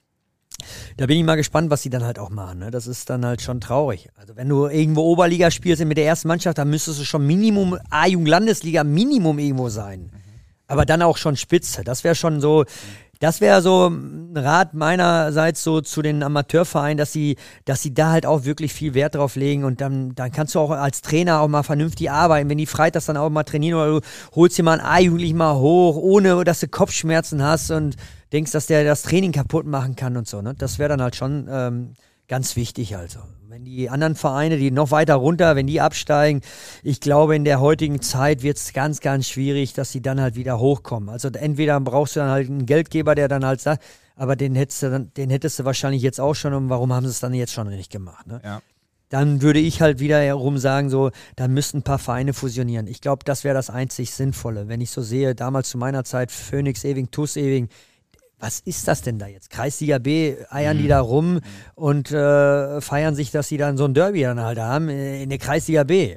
[0.97, 2.59] Da bin ich mal gespannt, was sie dann halt auch machen.
[2.59, 2.71] Ne?
[2.71, 4.09] Das ist dann halt schon traurig.
[4.17, 7.79] Also wenn du irgendwo Oberliga spielst mit der ersten Mannschaft, dann müsstest du schon Minimum
[7.91, 10.11] A-Jugend-Landesliga Minimum irgendwo sein.
[10.67, 11.85] Aber dann auch schon Spitze.
[11.85, 12.65] Das wäre schon so,
[13.23, 18.11] das wäre so ein Rat meinerseits so zu den Amateurvereinen, dass sie, dass sie da
[18.11, 21.41] halt auch wirklich viel Wert drauf legen und dann, dann kannst du auch als Trainer
[21.41, 22.51] auch mal vernünftig arbeiten.
[22.51, 25.55] Wenn die freitags dann auch mal trainieren oder du holst dir mal einen A-Jugendlich mal
[25.55, 27.95] hoch, ohne dass du Kopfschmerzen hast und
[28.33, 30.43] denkst, dass der das Training kaputt machen kann und so.
[30.43, 30.55] Ne?
[30.59, 31.95] Das wäre dann halt schon ähm,
[32.27, 33.21] ganz wichtig also.
[33.53, 36.41] Wenn die anderen Vereine, die noch weiter runter, wenn die absteigen,
[36.83, 40.37] ich glaube, in der heutigen Zeit wird es ganz, ganz schwierig, dass sie dann halt
[40.37, 41.11] wieder hochkommen.
[41.11, 43.85] Also entweder brauchst du dann halt einen Geldgeber, der dann halt sagt,
[44.17, 47.05] aber den hättest du, dann, den hättest du wahrscheinlich jetzt auch schon und warum haben
[47.05, 48.27] sie es dann jetzt schon nicht gemacht?
[48.27, 48.41] Ne?
[48.43, 48.63] Ja.
[49.11, 52.87] Dann würde ich halt wiederum sagen, so, dann müssten ein paar Vereine fusionieren.
[52.87, 54.69] Ich glaube, das wäre das einzig Sinnvolle.
[54.69, 57.69] Wenn ich so sehe, damals zu meiner Zeit, Phoenix Ewing, TuS Ewing,
[58.43, 59.51] was ist das denn da jetzt?
[59.51, 60.83] Kreisliga B eiern mhm.
[60.83, 61.41] die da rum
[61.77, 65.31] und äh, feiern sich, dass sie dann so ein Derby dann halt haben äh, in
[65.31, 66.17] der Kreisliga B.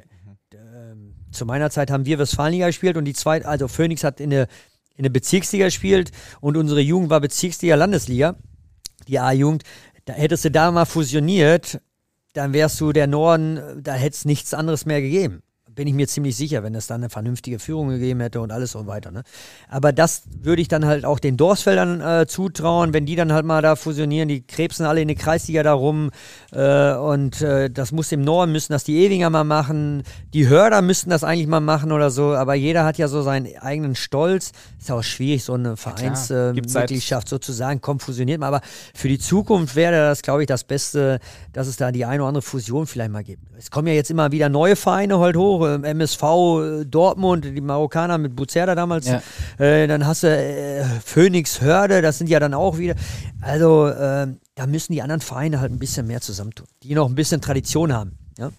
[0.52, 1.14] Mhm.
[1.30, 4.48] Zu meiner Zeit haben wir Westfalenliga gespielt und die zweite, also Phoenix hat in der,
[4.96, 6.10] in der Bezirksliga gespielt
[6.40, 8.36] und unsere Jugend war Bezirksliga Landesliga,
[9.06, 9.62] die A-Jugend.
[10.04, 11.80] Da hättest du da mal fusioniert,
[12.32, 15.42] dann wärst du der Norden, da hätte es nichts anderes mehr gegeben
[15.76, 18.74] bin ich mir ziemlich sicher, wenn es dann eine vernünftige Führung gegeben hätte und alles
[18.74, 19.12] und weiter.
[19.12, 19.22] Ne?
[19.68, 23.44] Aber das würde ich dann halt auch den Dorsfeldern äh, zutrauen, wenn die dann halt
[23.44, 26.10] mal da fusionieren, die krebsen alle in die Kreisliga da rum
[26.52, 30.02] äh, und äh, das muss im Norden, müssen das die Ewinger mal machen,
[30.32, 33.56] die Hörder müssten das eigentlich mal machen oder so, aber jeder hat ja so seinen
[33.58, 34.52] eigenen Stolz.
[34.80, 38.62] Ist auch schwierig, so eine Vereinsmitgliedschaft sozusagen, komm, fusioniert mal, aber
[38.94, 41.20] für die Zukunft wäre das, glaube ich, das Beste,
[41.52, 43.42] dass es da die eine oder andere Fusion vielleicht mal gibt.
[43.58, 48.18] Es kommen ja jetzt immer wieder neue Vereine halt hoch, MSV äh, Dortmund, die Marokkaner
[48.18, 49.06] mit Buzerda damals.
[49.06, 49.22] Ja.
[49.58, 52.94] Äh, dann hast du äh, Phoenix Hörde, das sind ja dann auch wieder.
[53.40, 57.14] Also äh, da müssen die anderen Vereine halt ein bisschen mehr zusammentun, die noch ein
[57.14, 58.18] bisschen Tradition haben.
[58.38, 58.50] Ja,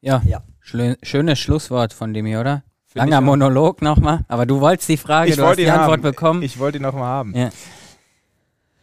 [0.00, 0.22] ja.
[0.26, 0.42] ja.
[1.02, 2.62] schönes Schlusswort von dem hier, oder?
[2.86, 6.02] Find Langer Monolog nochmal, aber du wolltest die Frage, ich du hast die Antwort haben.
[6.02, 6.42] bekommen.
[6.42, 7.34] Ich wollte die nochmal haben.
[7.34, 7.48] Ja.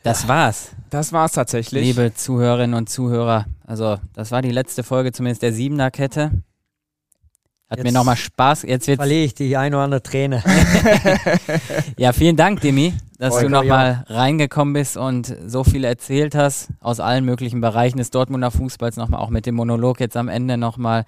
[0.01, 0.71] Das war's.
[0.89, 1.83] Das war's tatsächlich.
[1.83, 6.31] Liebe Zuhörerinnen und Zuhörer, also das war die letzte Folge zumindest der Siebener Kette.
[7.69, 8.63] Hat jetzt mir nochmal Spaß.
[8.63, 10.43] Jetzt wird's verliere ich die ein oder andere Träne.
[11.97, 16.69] ja, vielen Dank, Demi, dass Freut du nochmal reingekommen bist und so viel erzählt hast
[16.79, 20.57] aus allen möglichen Bereichen des Dortmunder Fußballs nochmal, auch mit dem Monolog jetzt am Ende
[20.57, 21.05] nochmal.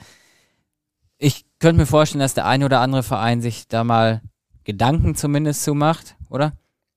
[1.17, 4.21] Ich könnte mir vorstellen, dass der ein oder andere Verein sich da mal
[4.63, 6.53] Gedanken zumindest zu macht, oder?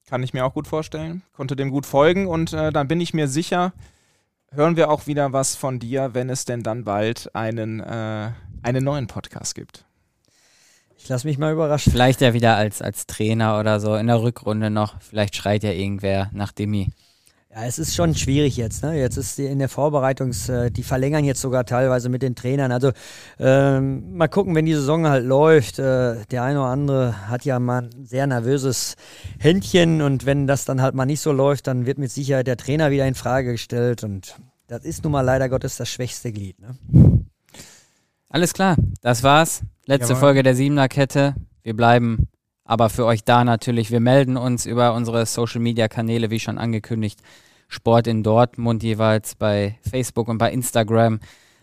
[0.06, 1.22] Kann ich mir auch gut vorstellen.
[1.32, 3.72] Konnte dem gut folgen und äh, dann bin ich mir sicher,
[4.54, 8.30] hören wir auch wieder was von dir, wenn es denn dann bald einen äh,
[8.64, 9.84] einen neuen Podcast gibt.
[10.96, 11.92] Ich lasse mich mal überraschen.
[11.92, 15.00] Vielleicht ja wieder als, als Trainer oder so in der Rückrunde noch.
[15.02, 16.90] Vielleicht schreit ja irgendwer nach Demi.
[17.54, 18.82] Ja, es ist schon schwierig jetzt.
[18.82, 18.98] Ne?
[18.98, 22.72] Jetzt ist die in der Vorbereitungs, äh, die verlängern jetzt sogar teilweise mit den Trainern.
[22.72, 22.90] Also
[23.38, 25.78] ähm, mal gucken, wenn die Saison halt läuft.
[25.78, 28.96] Äh, der eine oder andere hat ja mal ein sehr nervöses
[29.38, 32.56] Händchen und wenn das dann halt mal nicht so läuft, dann wird mit Sicherheit der
[32.56, 34.34] Trainer wieder in Frage gestellt und
[34.66, 36.56] das ist nun mal leider Gottes das schwächste Glied.
[36.60, 37.24] Ne?
[38.30, 39.62] Alles klar, das war's.
[39.86, 40.20] Letzte Jawohl.
[40.20, 41.36] Folge der Siebener Kette.
[41.62, 42.26] Wir bleiben
[42.64, 43.92] aber für euch da natürlich.
[43.92, 47.20] Wir melden uns über unsere Social Media Kanäle, wie schon angekündigt.
[47.68, 51.20] Sport in Dortmund jeweils bei Facebook und bei Instagram.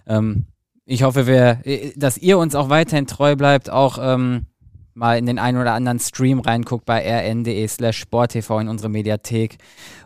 [0.07, 0.45] Ähm,
[0.85, 4.47] ich hoffe, wir, äh, dass ihr uns auch weiterhin treu bleibt, auch ähm,
[4.93, 9.57] mal in den einen oder anderen Stream reinguckt bei rn.de slash sporttv in unsere Mediathek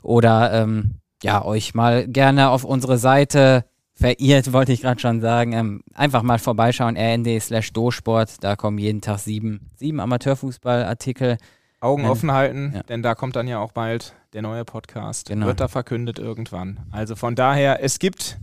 [0.03, 5.53] oder ähm, ja, euch mal gerne auf unsere Seite verirrt, wollte ich gerade schon sagen.
[5.53, 8.43] Ähm, einfach mal vorbeischauen, rnd slash dosport.
[8.43, 11.37] Da kommen jeden Tag sieben, sieben Amateurfußballartikel.
[11.81, 12.83] Augen Wenn, offen halten, ja.
[12.83, 15.29] denn da kommt dann ja auch bald der neue Podcast.
[15.29, 15.47] Genau.
[15.47, 16.81] Wird da verkündet irgendwann.
[16.91, 18.37] Also von daher, es gibt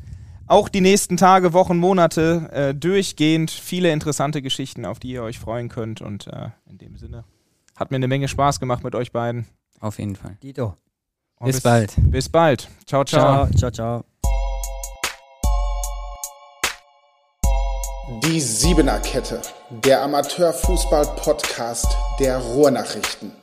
[0.46, 5.38] auch die nächsten Tage, Wochen, Monate äh, durchgehend viele interessante Geschichten, auf die ihr euch
[5.38, 6.00] freuen könnt.
[6.00, 7.24] Und äh, in dem Sinne
[7.76, 9.46] hat mir eine Menge Spaß gemacht mit euch beiden.
[9.80, 10.36] Auf jeden Fall.
[10.42, 10.76] Dito.
[11.40, 11.94] Bis, bis bald.
[11.98, 12.68] Bis bald.
[12.86, 13.46] Ciao, ciao.
[13.46, 14.04] Ciao, ciao, ciao.
[18.24, 19.40] Die Siebener Kette,
[19.70, 23.41] der Amateurfußball-Podcast der Ruhrnachrichten.